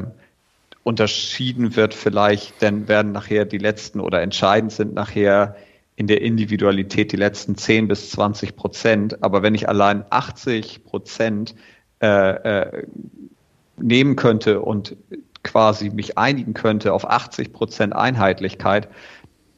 unterschieden 0.89 1.77
wird 1.77 1.93
vielleicht, 1.93 2.63
dann 2.63 2.89
werden 2.89 3.13
nachher 3.13 3.45
die 3.45 3.59
letzten 3.59 4.01
oder 4.01 4.23
entscheidend 4.23 4.73
sind 4.73 4.95
nachher 4.95 5.55
in 5.97 6.07
der 6.07 6.23
Individualität 6.23 7.13
die 7.13 7.17
letzten 7.17 7.57
10 7.57 7.89
bis 7.89 8.11
20 8.13 8.57
Prozent. 8.57 9.23
Aber 9.23 9.43
wenn 9.43 9.55
ich 9.55 9.69
allein 9.69 10.07
80 10.09 10.85
Prozent 10.85 11.55
äh, 12.01 12.07
äh, 12.07 12.87
nehmen 13.77 14.17
könnte 14.17 14.63
und 14.63 14.97
quasi 15.43 15.91
mich 15.91 16.17
einigen 16.17 16.55
könnte 16.55 16.95
auf 16.95 17.07
80 17.07 17.53
Prozent 17.53 17.95
Einheitlichkeit, 17.95 18.89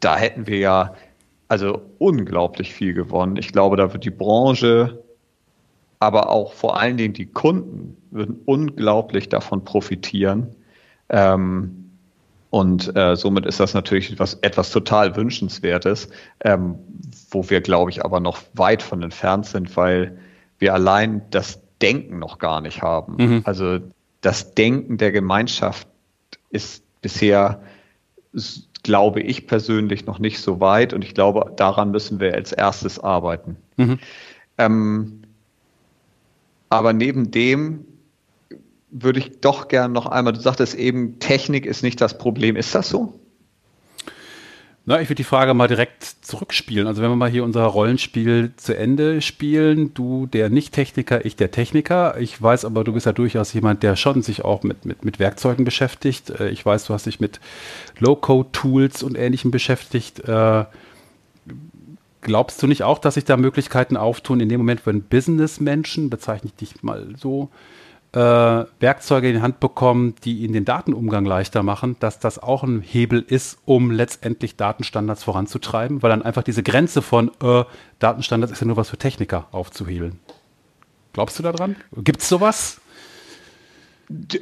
da 0.00 0.16
hätten 0.16 0.48
wir 0.48 0.58
ja 0.58 0.94
also 1.46 1.80
unglaublich 1.98 2.74
viel 2.74 2.92
gewonnen. 2.92 3.36
Ich 3.36 3.52
glaube, 3.52 3.76
da 3.76 3.92
wird 3.92 4.04
die 4.04 4.10
Branche, 4.10 5.04
aber 6.00 6.30
auch 6.30 6.54
vor 6.54 6.80
allen 6.80 6.96
Dingen 6.96 7.14
die 7.14 7.26
Kunden 7.26 7.96
würden 8.10 8.40
unglaublich 8.46 9.28
davon 9.28 9.64
profitieren, 9.64 10.56
ähm, 11.10 11.80
und 12.50 12.96
äh, 12.96 13.14
somit 13.14 13.46
ist 13.46 13.60
das 13.60 13.74
natürlich 13.74 14.18
was, 14.18 14.34
etwas 14.34 14.70
total 14.70 15.14
Wünschenswertes, 15.14 16.08
ähm, 16.40 16.76
wo 17.30 17.48
wir, 17.48 17.60
glaube 17.60 17.90
ich, 17.90 18.04
aber 18.04 18.18
noch 18.18 18.40
weit 18.54 18.82
von 18.82 19.02
entfernt 19.02 19.46
sind, 19.46 19.76
weil 19.76 20.18
wir 20.58 20.74
allein 20.74 21.22
das 21.30 21.60
Denken 21.80 22.18
noch 22.18 22.38
gar 22.38 22.60
nicht 22.60 22.82
haben. 22.82 23.16
Mhm. 23.18 23.42
Also 23.44 23.78
das 24.20 24.54
Denken 24.54 24.98
der 24.98 25.12
Gemeinschaft 25.12 25.86
ist 26.50 26.82
bisher, 27.00 27.62
glaube 28.82 29.20
ich 29.20 29.46
persönlich, 29.46 30.06
noch 30.06 30.18
nicht 30.18 30.40
so 30.40 30.60
weit 30.60 30.92
und 30.92 31.04
ich 31.04 31.14
glaube, 31.14 31.52
daran 31.56 31.92
müssen 31.92 32.18
wir 32.18 32.34
als 32.34 32.52
erstes 32.52 32.98
arbeiten. 32.98 33.56
Mhm. 33.76 33.98
Ähm, 34.58 35.22
aber 36.68 36.92
neben 36.92 37.30
dem 37.30 37.84
würde 38.90 39.20
ich 39.20 39.40
doch 39.40 39.68
gern 39.68 39.92
noch 39.92 40.07
einmal, 40.07 40.33
du 40.33 40.40
sagtest 40.40 40.74
eben, 40.74 41.18
Technik 41.18 41.66
ist 41.66 41.83
nicht 41.83 42.00
das 42.00 42.18
Problem. 42.18 42.57
Ist 42.57 42.74
das 42.74 42.88
so? 42.88 43.20
Na, 44.87 45.00
ich 45.00 45.09
würde 45.09 45.16
die 45.16 45.24
Frage 45.24 45.53
mal 45.55 45.68
direkt 45.68 46.03
zurückspielen. 46.03 46.87
Also 46.87 47.03
wenn 47.03 47.11
wir 47.11 47.16
mal 47.16 47.31
hier 47.31 47.44
unser 47.44 47.64
Rollenspiel 47.64 48.53
zu 48.57 48.76
Ende 48.76 49.20
spielen, 49.20 49.92
du 49.94 50.26
der 50.26 50.48
Nicht-Techniker, 50.48 51.24
ich 51.24 51.37
der 51.37 51.50
Techniker. 51.50 52.18
Ich 52.18 52.40
weiß 52.40 52.64
aber, 52.64 52.83
du 52.83 52.94
bist 52.94 53.07
ja 53.07 53.12
durchaus 53.12 53.53
jemand, 53.53 53.83
der 53.83 53.94
schon 53.94 54.22
sich 54.22 54.44
auch 54.44 54.62
mit, 54.62 54.87
mit, 54.87 55.05
mit 55.05 55.18
Werkzeugen 55.18 55.64
beschäftigt. 55.64 56.31
Äh, 56.31 56.48
ich 56.48 56.64
weiß, 56.64 56.87
du 56.87 56.94
hast 56.94 57.07
dich 57.07 57.20
mit 57.20 57.40
Low-Code-Tools 57.98 59.03
und 59.03 59.16
Ähnlichem 59.16 59.50
beschäftigt. 59.50 60.20
Äh, 60.20 60.64
glaubst 62.22 62.62
du 62.62 62.66
nicht 62.66 62.83
auch, 62.83 62.98
dass 62.98 63.14
sich 63.14 63.24
da 63.24 63.37
Möglichkeiten 63.37 63.96
auftun 63.96 64.40
in 64.40 64.48
dem 64.48 64.61
Moment, 64.61 64.87
wenn 64.87 65.03
Businessmenschen, 65.03 66.11
bezeichne 66.11 66.50
ich 66.50 66.55
dich 66.55 66.83
mal 66.83 67.14
so, 67.16 67.50
äh, 68.12 68.18
Werkzeuge 68.18 69.28
in 69.28 69.36
die 69.36 69.42
Hand 69.42 69.60
bekommen, 69.60 70.14
die 70.24 70.38
ihnen 70.38 70.52
den 70.52 70.64
Datenumgang 70.64 71.24
leichter 71.24 71.62
machen, 71.62 71.96
dass 72.00 72.18
das 72.18 72.38
auch 72.38 72.64
ein 72.64 72.80
Hebel 72.80 73.24
ist, 73.26 73.58
um 73.64 73.90
letztendlich 73.90 74.56
Datenstandards 74.56 75.22
voranzutreiben, 75.22 76.02
weil 76.02 76.10
dann 76.10 76.22
einfach 76.22 76.42
diese 76.42 76.62
Grenze 76.62 77.02
von 77.02 77.30
äh, 77.42 77.64
Datenstandards 78.00 78.52
ist 78.52 78.60
ja 78.60 78.66
nur 78.66 78.76
was 78.76 78.90
für 78.90 78.98
Techniker 78.98 79.46
aufzuhebeln. 79.52 80.18
Glaubst 81.12 81.38
du 81.38 81.42
daran? 81.42 81.76
Gibt 81.96 82.22
es 82.22 82.28
sowas? 82.28 82.80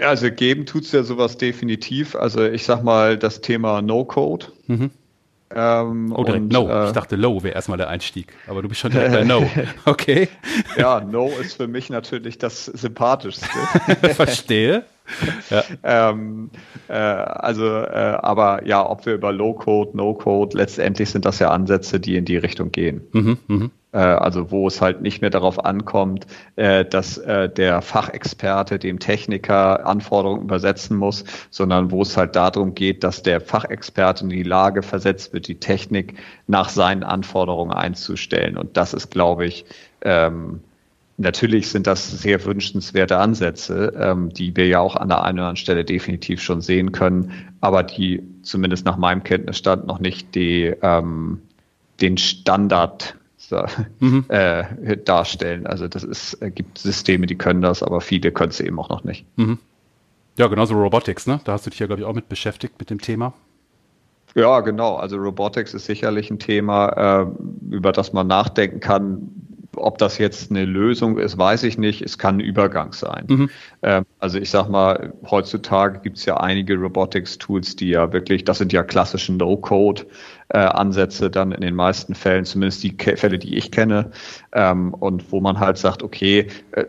Also 0.00 0.30
geben 0.30 0.64
tut 0.64 0.84
es 0.84 0.92
ja 0.92 1.02
sowas 1.02 1.36
definitiv. 1.36 2.14
Also 2.14 2.44
ich 2.44 2.64
sag 2.64 2.82
mal 2.82 3.18
das 3.18 3.42
Thema 3.42 3.82
No-Code. 3.82 4.46
Mhm. 4.66 4.90
Ähm, 5.54 6.12
oh, 6.14 6.24
direkt 6.24 6.42
und, 6.44 6.52
No. 6.52 6.68
Äh, 6.68 6.86
ich 6.88 6.92
dachte, 6.92 7.16
Low 7.16 7.42
wäre 7.42 7.54
erstmal 7.54 7.78
der 7.78 7.88
Einstieg, 7.88 8.32
aber 8.46 8.62
du 8.62 8.68
bist 8.68 8.80
schon 8.80 8.90
direkt 8.90 9.12
bei 9.12 9.24
No. 9.24 9.48
Okay. 9.86 10.28
ja, 10.76 11.00
No 11.00 11.28
ist 11.40 11.54
für 11.56 11.66
mich 11.68 11.88
natürlich 11.88 12.38
das 12.38 12.66
Sympathischste. 12.66 13.46
Verstehe. 14.14 14.84
Ja. 15.50 15.62
ähm, 15.82 16.50
äh, 16.88 16.92
also, 16.92 17.64
äh, 17.64 18.18
aber 18.20 18.66
ja, 18.66 18.88
ob 18.88 19.06
wir 19.06 19.14
über 19.14 19.32
Low-Code, 19.32 19.96
No-Code, 19.96 20.56
letztendlich 20.56 21.10
sind 21.10 21.24
das 21.24 21.38
ja 21.38 21.50
Ansätze, 21.50 22.00
die 22.00 22.16
in 22.16 22.24
die 22.24 22.36
Richtung 22.36 22.70
gehen. 22.70 23.00
Mhm, 23.12 23.38
mh. 23.46 23.70
Äh, 23.92 23.98
also 23.98 24.50
wo 24.50 24.66
es 24.66 24.80
halt 24.80 25.00
nicht 25.00 25.22
mehr 25.22 25.30
darauf 25.30 25.64
ankommt, 25.64 26.26
äh, 26.56 26.84
dass 26.84 27.16
äh, 27.18 27.48
der 27.48 27.80
Fachexperte 27.80 28.78
dem 28.78 28.98
Techniker 28.98 29.86
Anforderungen 29.86 30.42
übersetzen 30.42 30.96
muss, 30.96 31.24
sondern 31.50 31.90
wo 31.90 32.02
es 32.02 32.16
halt 32.16 32.36
darum 32.36 32.74
geht, 32.74 33.02
dass 33.02 33.22
der 33.22 33.40
Fachexperte 33.40 34.24
in 34.24 34.30
die 34.30 34.42
Lage 34.42 34.82
versetzt 34.82 35.32
wird, 35.32 35.48
die 35.48 35.58
Technik 35.58 36.14
nach 36.46 36.68
seinen 36.68 37.02
Anforderungen 37.02 37.72
einzustellen. 37.72 38.58
Und 38.58 38.76
das 38.76 38.92
ist, 38.92 39.10
glaube 39.10 39.46
ich, 39.46 39.64
ähm, 40.02 40.60
natürlich 41.18 41.68
sind 41.68 41.86
das 41.86 42.10
sehr 42.10 42.44
wünschenswerte 42.44 43.18
Ansätze, 43.18 43.92
ähm, 43.98 44.30
die 44.30 44.56
wir 44.56 44.66
ja 44.66 44.80
auch 44.80 44.96
an 44.96 45.08
der 45.08 45.22
einen 45.22 45.38
oder 45.38 45.48
anderen 45.48 45.56
Stelle 45.56 45.84
definitiv 45.84 46.40
schon 46.40 46.60
sehen 46.60 46.92
können, 46.92 47.32
aber 47.60 47.82
die 47.82 48.22
zumindest 48.42 48.86
nach 48.86 48.96
meinem 48.96 49.22
Kenntnisstand 49.24 49.86
noch 49.86 49.98
nicht 49.98 50.34
die, 50.34 50.72
ähm, 50.80 51.42
den 52.00 52.16
Standard 52.16 53.16
mhm. 53.98 54.24
äh, 54.28 54.96
darstellen. 55.04 55.66
Also 55.66 55.88
das 55.88 56.04
ist, 56.04 56.34
äh, 56.40 56.50
gibt 56.50 56.78
Systeme, 56.78 57.26
die 57.26 57.36
können 57.36 57.62
das, 57.62 57.82
aber 57.82 58.00
viele 58.00 58.32
können 58.32 58.50
es 58.50 58.60
eben 58.60 58.78
auch 58.78 58.88
noch 58.88 59.04
nicht. 59.04 59.26
Mhm. 59.36 59.58
Ja, 60.36 60.46
genauso 60.46 60.74
Robotics, 60.74 61.26
ne? 61.26 61.40
Da 61.44 61.52
hast 61.52 61.66
du 61.66 61.70
dich 61.70 61.80
ja, 61.80 61.86
glaube 61.86 62.00
ich, 62.00 62.06
auch 62.06 62.14
mit 62.14 62.28
beschäftigt 62.28 62.74
mit 62.78 62.90
dem 62.90 63.00
Thema. 63.00 63.34
Ja, 64.36 64.60
genau. 64.60 64.94
Also 64.94 65.16
Robotics 65.16 65.74
ist 65.74 65.86
sicherlich 65.86 66.30
ein 66.30 66.38
Thema, 66.38 67.22
äh, 67.22 67.26
über 67.74 67.90
das 67.90 68.12
man 68.12 68.28
nachdenken 68.28 68.78
kann, 68.78 69.47
ob 69.80 69.98
das 69.98 70.18
jetzt 70.18 70.50
eine 70.50 70.64
Lösung 70.64 71.18
ist, 71.18 71.38
weiß 71.38 71.62
ich 71.64 71.78
nicht. 71.78 72.02
Es 72.02 72.18
kann 72.18 72.36
ein 72.36 72.40
Übergang 72.40 72.92
sein. 72.92 73.24
Mhm. 73.28 73.50
Ähm, 73.82 74.06
also 74.18 74.38
ich 74.38 74.50
sag 74.50 74.68
mal, 74.68 75.12
heutzutage 75.30 76.00
gibt 76.00 76.18
es 76.18 76.24
ja 76.24 76.36
einige 76.38 76.76
Robotics-Tools, 76.76 77.76
die 77.76 77.88
ja 77.90 78.12
wirklich, 78.12 78.44
das 78.44 78.58
sind 78.58 78.72
ja 78.72 78.82
klassische 78.82 79.32
No-Code-Ansätze 79.32 81.26
äh, 81.26 81.30
dann 81.30 81.52
in 81.52 81.60
den 81.60 81.74
meisten 81.74 82.14
Fällen, 82.14 82.44
zumindest 82.44 82.82
die 82.82 82.96
Ke 82.96 83.16
Fälle, 83.16 83.38
die 83.38 83.56
ich 83.56 83.70
kenne, 83.70 84.10
ähm, 84.52 84.94
und 84.94 85.30
wo 85.32 85.40
man 85.40 85.60
halt 85.60 85.78
sagt, 85.78 86.02
okay, 86.02 86.48
äh, 86.72 86.84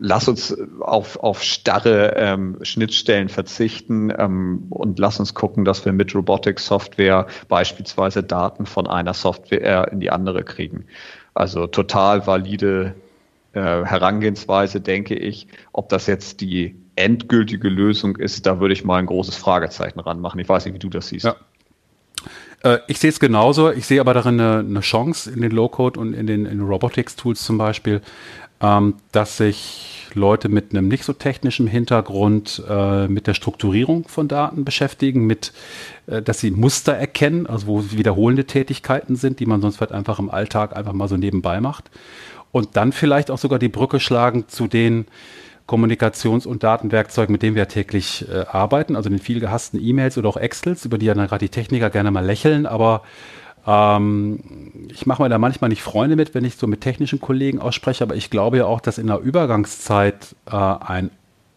lass 0.00 0.28
uns 0.28 0.56
auf, 0.80 1.18
auf 1.18 1.42
starre 1.42 2.14
ähm, 2.16 2.58
Schnittstellen 2.62 3.28
verzichten 3.28 4.12
ähm, 4.16 4.66
und 4.70 4.98
lass 4.98 5.18
uns 5.20 5.34
gucken, 5.34 5.64
dass 5.64 5.84
wir 5.84 5.92
mit 5.92 6.14
Robotics-Software 6.14 7.26
beispielsweise 7.48 8.22
Daten 8.22 8.66
von 8.66 8.86
einer 8.86 9.14
Software 9.14 9.90
in 9.90 10.00
die 10.00 10.10
andere 10.10 10.44
kriegen. 10.44 10.84
Also 11.38 11.68
total 11.68 12.26
valide 12.26 12.96
äh, 13.52 13.60
Herangehensweise, 13.60 14.80
denke 14.80 15.14
ich. 15.14 15.46
Ob 15.72 15.88
das 15.88 16.08
jetzt 16.08 16.40
die 16.40 16.74
endgültige 16.96 17.68
Lösung 17.68 18.16
ist, 18.16 18.44
da 18.44 18.58
würde 18.58 18.74
ich 18.74 18.84
mal 18.84 18.96
ein 18.96 19.06
großes 19.06 19.36
Fragezeichen 19.36 20.00
ranmachen. 20.00 20.40
Ich 20.40 20.48
weiß 20.48 20.64
nicht, 20.64 20.74
wie 20.74 20.80
du 20.80 20.88
das 20.88 21.06
siehst. 21.06 21.26
Ja. 21.26 21.36
Äh, 22.64 22.78
ich 22.88 22.98
sehe 22.98 23.10
es 23.10 23.20
genauso. 23.20 23.70
Ich 23.70 23.86
sehe 23.86 24.00
aber 24.00 24.14
darin 24.14 24.40
eine, 24.40 24.58
eine 24.58 24.80
Chance 24.80 25.30
in 25.30 25.40
den 25.40 25.52
Low-Code 25.52 26.00
und 26.00 26.12
in 26.12 26.26
den, 26.26 26.60
Robotics-Tools 26.60 27.44
zum 27.44 27.56
Beispiel, 27.56 28.02
ähm, 28.60 28.94
dass 29.12 29.36
sich 29.36 29.97
Leute 30.14 30.48
mit 30.48 30.72
einem 30.72 30.88
nicht 30.88 31.04
so 31.04 31.12
technischen 31.12 31.66
Hintergrund 31.66 32.62
äh, 32.68 33.08
mit 33.08 33.26
der 33.26 33.34
Strukturierung 33.34 34.08
von 34.08 34.28
Daten 34.28 34.64
beschäftigen, 34.64 35.26
mit, 35.26 35.52
äh, 36.06 36.22
dass 36.22 36.40
sie 36.40 36.50
Muster 36.50 36.92
erkennen, 36.94 37.46
also 37.46 37.66
wo 37.66 37.84
wiederholende 37.90 38.44
Tätigkeiten 38.44 39.16
sind, 39.16 39.40
die 39.40 39.46
man 39.46 39.60
sonst 39.60 39.76
vielleicht 39.76 39.92
einfach 39.92 40.18
im 40.18 40.30
Alltag 40.30 40.76
einfach 40.76 40.92
mal 40.92 41.08
so 41.08 41.16
nebenbei 41.16 41.60
macht. 41.60 41.90
Und 42.50 42.76
dann 42.76 42.92
vielleicht 42.92 43.30
auch 43.30 43.38
sogar 43.38 43.58
die 43.58 43.68
Brücke 43.68 44.00
schlagen 44.00 44.48
zu 44.48 44.68
den 44.68 45.06
Kommunikations- 45.68 46.46
und 46.46 46.62
Datenwerkzeugen, 46.62 47.30
mit 47.30 47.42
denen 47.42 47.54
wir 47.54 47.68
täglich 47.68 48.26
äh, 48.28 48.46
arbeiten, 48.50 48.96
also 48.96 49.10
den 49.10 49.18
viel 49.18 49.38
gehassten 49.38 49.78
E-Mails 49.78 50.16
oder 50.16 50.28
auch 50.28 50.38
Excels, 50.38 50.86
über 50.86 50.96
die 50.96 51.06
ja 51.06 51.14
dann 51.14 51.28
gerade 51.28 51.44
die 51.44 51.50
Techniker 51.50 51.90
gerne 51.90 52.10
mal 52.10 52.24
lächeln, 52.24 52.64
aber 52.64 53.02
ähm, 53.68 54.40
ich 54.88 55.04
mache 55.04 55.22
mir 55.22 55.28
da 55.28 55.36
manchmal 55.36 55.68
nicht 55.68 55.82
Freunde 55.82 56.16
mit, 56.16 56.34
wenn 56.34 56.44
ich 56.44 56.56
so 56.56 56.66
mit 56.66 56.80
technischen 56.80 57.20
Kollegen 57.20 57.60
ausspreche, 57.60 58.02
aber 58.02 58.16
ich 58.16 58.30
glaube 58.30 58.56
ja 58.56 58.64
auch, 58.64 58.80
dass 58.80 58.96
in 58.96 59.08
der 59.08 59.20
Übergangszeit 59.20 60.34
äh, 60.46 60.56
ein, 60.56 61.10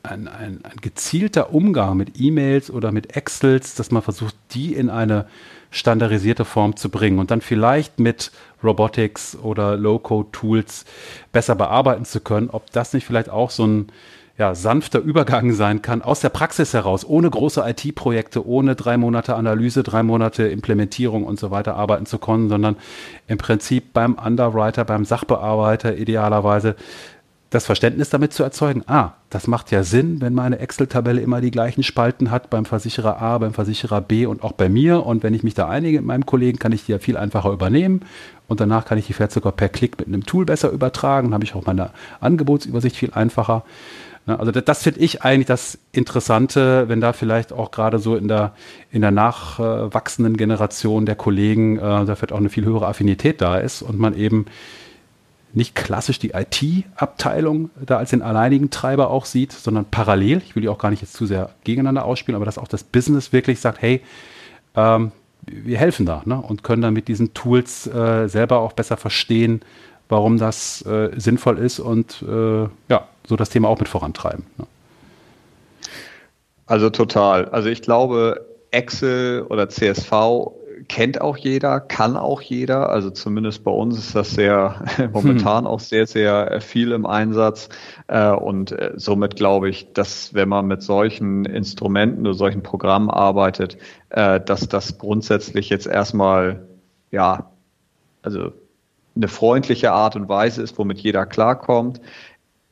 ein, 0.04 0.28
ein, 0.28 0.60
ein, 0.63 0.78
gezielter 0.82 1.54
Umgang 1.54 1.95
mit 1.95 2.19
E-Mails 2.19 2.69
oder 2.69 2.91
mit 2.91 3.15
Excels, 3.15 3.76
dass 3.76 3.91
man 3.91 4.02
versucht, 4.02 4.36
die 4.52 4.74
in 4.74 4.89
eine 4.89 5.26
standardisierte 5.69 6.43
Form 6.43 6.76
zu 6.76 6.89
bringen 6.89 7.17
und 7.17 7.32
dann 7.32 7.39
vielleicht 7.39 7.97
mit 7.97 8.32
Robotics 8.62 9.38
oder 9.38 9.78
Low-Code-Tools 9.78 10.84
besser 11.32 11.56
bearbeiten 11.56 12.04
zu 12.04 12.19
können, 12.19 12.50
ob 12.50 12.69
das 12.71 12.91
nicht 12.91 13.06
vielleicht 13.06 13.30
auch 13.30 13.52
so 13.52 13.65
ein 13.65 13.88
ja, 14.41 14.56
sanfter 14.56 14.97
Übergang 14.97 15.54
sein 15.54 15.84
kann 15.84 16.01
aus 16.01 16.19
der 16.19 16.30
Praxis 16.30 16.73
heraus, 16.73 17.06
ohne 17.08 17.30
große 17.30 17.63
IT-Projekte, 17.63 18.43
ohne 18.43 18.75
drei 18.75 18.97
Monate 18.97 19.36
Analyse, 19.36 19.84
drei 19.84 20.01
Monate 20.01 20.47
Implementierung 20.47 21.25
und 21.25 21.39
so 21.39 21.51
weiter 21.51 21.75
arbeiten 21.75 22.08
zu 22.08 22.17
können, 22.17 22.49
sondern 22.49 22.75
im 23.27 23.38
Prinzip 23.38 23.93
beim 23.93 24.15
Underwriter, 24.15 24.84
beim 24.84 25.06
Sachbearbeiter 25.06 25.95
idealerweise 25.95 26.75
das 27.51 27.67
Verständnis 27.67 28.10
damit 28.10 28.34
zu 28.34 28.41
erzeugen, 28.41 28.82
ah, 28.88 29.12
das 29.30 29.45
macht 29.45 29.69
ja 29.69 29.84
Sinn, 29.84 30.21
wenn 30.21 30.34
meine 30.34 30.58
Excel-Tabelle 30.58 31.21
immer 31.21 31.39
die 31.39 31.51
gleichen 31.51 31.84
Spalten 31.84 32.32
hat 32.32 32.49
beim 32.49 32.65
Versicherer 32.65 33.21
A, 33.21 33.38
beim 33.38 33.54
Versicherer 33.54 34.01
B 34.01 34.25
und 34.25 34.41
auch 34.43 34.54
bei 34.54 34.69
mir. 34.69 35.06
Und 35.06 35.21
wenn 35.21 35.36
ich 35.36 35.43
mich 35.43 35.54
da 35.54 35.67
einige 35.67 35.97
mit 35.97 36.08
meinem 36.08 36.25
Kollegen, 36.25 36.58
kann 36.58 36.71
ich 36.71 36.86
die 36.86 36.93
ja 36.93 36.99
viel 36.99 37.17
einfacher 37.17 37.51
übernehmen. 37.51 38.06
Und 38.47 38.60
danach 38.60 38.86
kann 38.86 38.97
ich 38.97 39.06
die 39.06 39.13
vielleicht 39.13 39.34
sogar 39.34 39.51
per 39.51 39.69
Klick 39.69 39.99
mit 39.99 40.08
einem 40.08 40.25
Tool 40.25 40.45
besser 40.45 40.71
übertragen. 40.71 41.27
Dann 41.27 41.34
habe 41.36 41.43
ich 41.43 41.54
auch 41.54 41.65
meine 41.65 41.91
Angebotsübersicht 42.21 42.95
viel 42.95 43.12
einfacher. 43.13 43.65
Ne, 44.32 44.39
also 44.39 44.52
das, 44.52 44.63
das 44.63 44.84
finde 44.84 45.02
ich 45.02 45.24
eigentlich 45.24 45.48
das 45.48 45.78
Interessante, 45.91 46.88
wenn 46.88 47.02
da 47.02 47.13
vielleicht 47.13 47.52
auch 47.52 47.72
gerade 47.72 48.00
so 48.00 48.15
in 48.15 48.28
der, 48.28 48.54
in 48.91 49.02
der 49.02 49.12
nachwachsenden 49.12 50.38
Generation 50.38 51.06
der 51.06 51.15
Kollegen 51.15 51.78
äh, 51.78 51.82
da 51.82 52.15
vielleicht 52.15 52.32
auch 52.32 52.38
eine 52.38 52.50
viel 52.50 52.65
höhere 52.65 52.88
Affinität 52.88 53.41
da 53.41 53.58
ist 53.58 53.82
und 53.82 54.00
man 54.00 54.15
eben 54.15 54.46
nicht 55.54 55.76
klassisch 55.76 56.17
die 56.17 56.32
IT-Abteilung 56.32 57.72
da 57.86 57.98
als 57.98 58.12
den 58.12 58.22
alleinigen 58.22 58.70
Treiber 58.70 59.10
auch 59.10 59.26
sieht, 59.26 59.52
sondern 59.52 59.84
parallel, 59.84 60.41
ich 60.46 60.56
will 60.56 60.62
die 60.62 60.70
auch 60.70 60.78
gar 60.78 60.91
nicht 60.91 61.02
jetzt 61.02 61.13
zu 61.13 61.26
sehr 61.26 61.50
gegeneinander 61.65 62.06
ausspielen, 62.06 62.38
aber 62.38 62.46
dass 62.46 62.58
auch 62.58 62.70
das 62.70 62.86
Business 62.86 63.34
wirklich 63.34 63.60
sagt, 63.60 63.82
hey, 63.82 64.02
ähm, 64.76 65.12
wir 65.46 65.78
helfen 65.78 66.06
da 66.06 66.22
ne? 66.24 66.38
und 66.38 66.63
können 66.63 66.82
dann 66.82 66.94
mit 66.94 67.10
diesen 67.10 67.34
Tools 67.34 67.86
äh, 67.88 68.30
selber 68.30 68.60
auch 68.60 68.72
besser 68.72 68.96
verstehen, 68.96 69.62
warum 70.08 70.38
das 70.38 70.86
äh, 70.86 71.10
sinnvoll 71.17 71.58
ist 71.58 71.80
und 71.80 72.22
äh, 72.22 72.70
ja, 72.88 73.08
so 73.27 73.36
das 73.36 73.49
Thema 73.49 73.67
auch 73.69 73.79
mit 73.79 73.89
vorantreiben. 73.89 74.45
Ne? 74.57 74.65
Also 76.65 76.89
total. 76.89 77.45
Also 77.49 77.69
ich 77.69 77.81
glaube, 77.81 78.45
Excel 78.71 79.43
oder 79.49 79.67
CSV 79.67 80.12
kennt 80.88 81.21
auch 81.21 81.38
jeder, 81.38 81.79
kann 81.79 82.17
auch 82.17 82.41
jeder. 82.41 82.89
Also 82.89 83.10
zumindest 83.10 83.63
bei 83.63 83.71
uns 83.71 83.97
ist 83.97 84.15
das 84.15 84.31
sehr 84.31 84.84
momentan 85.13 85.67
auch 85.67 85.79
sehr, 85.79 86.07
sehr 86.07 86.62
viel 86.62 86.91
im 86.91 87.05
Einsatz. 87.05 87.69
Äh, 88.07 88.31
und 88.31 88.71
äh, 88.71 88.93
somit 88.95 89.36
glaube 89.36 89.69
ich, 89.69 89.93
dass 89.93 90.34
wenn 90.34 90.49
man 90.49 90.67
mit 90.67 90.81
solchen 90.81 91.45
Instrumenten 91.45 92.25
oder 92.25 92.36
solchen 92.36 92.63
Programmen 92.63 93.10
arbeitet, 93.10 93.77
äh, 94.10 94.39
dass 94.39 94.67
das 94.67 94.97
grundsätzlich 94.97 95.69
jetzt 95.69 95.88
erstmal, 95.88 96.67
ja, 97.12 97.51
also 98.21 98.51
eine 99.15 99.27
freundliche 99.27 99.91
Art 99.91 100.15
und 100.15 100.29
Weise 100.29 100.62
ist, 100.62 100.77
womit 100.77 100.99
jeder 100.99 101.25
klarkommt. 101.25 101.99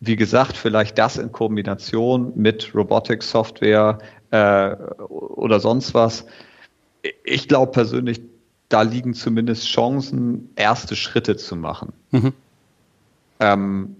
Wie 0.02 0.16
gesagt, 0.16 0.56
vielleicht 0.56 0.98
das 0.98 1.18
in 1.18 1.32
Kombination 1.32 2.32
mit 2.36 2.74
Robotics-Software 2.74 4.00
äh, 4.32 4.76
oder 5.10 5.60
sonst 5.60 5.94
was. 5.94 6.26
Ich 7.24 7.48
glaube 7.48 7.72
persönlich, 7.72 8.22
da 8.70 8.84
liegen 8.84 9.14
zumindest 9.14 9.68
Chancen, 9.68 10.52
erste 10.56 10.96
Schritte 10.96 11.36
zu 11.36 11.56
machen. 11.56 11.92
Mhm. 12.12 12.34
Ähm, 13.40 13.96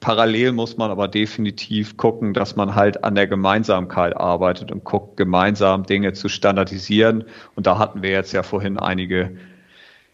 parallel 0.00 0.52
muss 0.52 0.76
man 0.76 0.90
aber 0.90 1.08
definitiv 1.08 1.96
gucken, 1.96 2.34
dass 2.34 2.56
man 2.56 2.74
halt 2.74 3.04
an 3.04 3.14
der 3.14 3.26
Gemeinsamkeit 3.26 4.16
arbeitet 4.16 4.70
und 4.70 4.84
guckt, 4.84 5.16
gemeinsam 5.16 5.84
Dinge 5.84 6.12
zu 6.12 6.28
standardisieren. 6.28 7.24
Und 7.54 7.66
da 7.66 7.78
hatten 7.78 8.02
wir 8.02 8.10
jetzt 8.10 8.32
ja 8.32 8.42
vorhin 8.42 8.78
einige, 8.78 9.36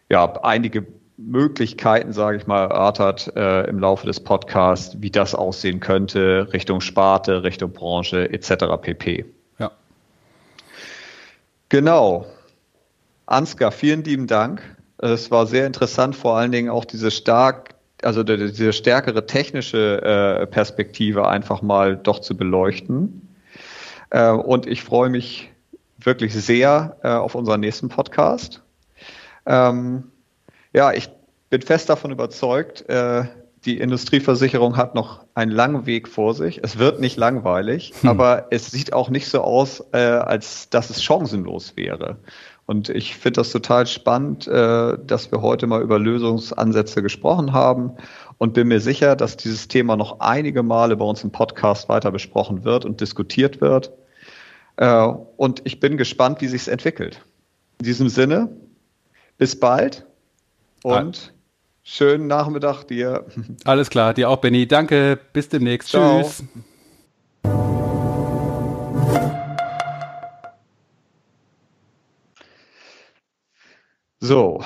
ja, 0.08 0.32
einige 0.42 0.86
Möglichkeiten, 1.20 2.12
sage 2.12 2.38
ich 2.38 2.46
mal, 2.46 2.64
erörtert 2.64 3.33
äh, 3.37 3.68
im 3.68 3.78
Laufe 3.78 4.06
des 4.06 4.20
Podcasts, 4.20 4.96
wie 5.00 5.11
das 5.11 5.35
aussehen 5.35 5.80
könnte, 5.80 6.48
Richtung 6.52 6.80
Sparte, 6.80 7.42
Richtung 7.42 7.72
Branche 7.72 8.33
etc. 8.33 8.64
pp. 8.80 9.26
Ja. 9.59 9.70
Genau. 11.68 12.26
Ansgar, 13.26 13.70
vielen 13.70 14.02
lieben 14.02 14.26
Dank. 14.26 14.62
Es 14.98 15.30
war 15.30 15.46
sehr 15.46 15.66
interessant, 15.66 16.16
vor 16.16 16.37
allen 16.37 16.52
Dingen 16.52 16.68
auch 16.68 16.85
diese 16.85 17.11
stark, 17.11 17.74
also 18.02 18.22
diese 18.22 18.72
stärkere 18.72 19.26
technische 19.26 20.02
äh, 20.02 20.46
Perspektive 20.46 21.28
einfach 21.28 21.62
mal 21.62 21.96
doch 21.96 22.20
zu 22.20 22.37
beleuchten. 22.37 23.28
Äh, 24.11 24.30
und 24.30 24.66
ich 24.66 24.83
freue 24.83 25.11
mich 25.11 25.50
wirklich 25.98 26.35
sehr 26.35 26.96
äh, 27.02 27.09
auf 27.09 27.35
unseren 27.35 27.61
nächsten 27.61 27.88
Podcast. 27.88 28.62
Ähm, 29.46 30.10
ja, 30.72 30.92
ich 30.92 31.09
bin 31.50 31.62
fest 31.62 31.88
davon 31.88 32.11
überzeugt, 32.11 32.88
äh, 32.88 33.24
die 33.64 33.78
Industrieversicherung 33.78 34.76
hat 34.76 34.94
noch 34.94 35.24
einen 35.35 35.50
langen 35.50 35.85
Weg 35.85 36.09
vor 36.09 36.35
sich. 36.35 36.61
Es 36.62 36.78
wird 36.78 37.00
nicht 37.00 37.18
langweilig, 37.18 37.92
hm. 38.00 38.09
aber 38.09 38.46
es 38.50 38.70
sieht 38.70 38.92
auch 38.92 39.11
nicht 39.11 39.28
so 39.28 39.42
aus, 39.42 39.85
äh, 39.92 39.98
als 39.98 40.70
dass 40.70 40.88
es 40.88 41.02
chancenlos 41.02 41.76
wäre. 41.76 42.16
Und 42.64 42.88
ich 42.88 43.16
finde 43.16 43.40
das 43.40 43.50
total 43.50 43.87
spannend, 43.87 44.46
äh, 44.46 44.96
dass 45.04 45.30
wir 45.30 45.42
heute 45.42 45.66
mal 45.66 45.83
über 45.83 45.98
Lösungsansätze 45.98 47.02
gesprochen 47.02 47.52
haben 47.52 47.92
und 48.38 48.54
bin 48.54 48.68
mir 48.68 48.80
sicher, 48.80 49.16
dass 49.16 49.37
dieses 49.37 49.68
Thema 49.68 49.96
noch 49.96 50.20
einige 50.20 50.62
Male 50.62 50.96
bei 50.96 51.04
uns 51.04 51.22
im 51.24 51.33
Podcast 51.33 51.88
weiter 51.88 52.12
besprochen 52.12 52.64
wird 52.64 52.85
und 52.85 53.00
diskutiert 53.00 53.61
wird. 53.61 53.92
Äh, 54.76 55.02
und 55.37 55.62
ich 55.64 55.80
bin 55.80 55.96
gespannt, 55.96 56.40
wie 56.40 56.46
sich 56.46 56.62
es 56.62 56.68
entwickelt. 56.68 57.20
In 57.80 57.87
diesem 57.87 58.09
Sinne, 58.09 58.48
bis 59.37 59.59
bald 59.59 60.06
und 60.82 61.32
Schönen 61.82 62.26
Nachmittag 62.26 62.84
dir. 62.84 63.26
Alles 63.64 63.90
klar, 63.90 64.14
dir 64.14 64.28
auch, 64.28 64.36
Benny. 64.36 64.68
Danke, 64.68 65.18
bis 65.32 65.48
demnächst. 65.48 65.88
Ciao. 65.88 66.22
Tschüss. 66.22 66.44
So, 74.20 74.62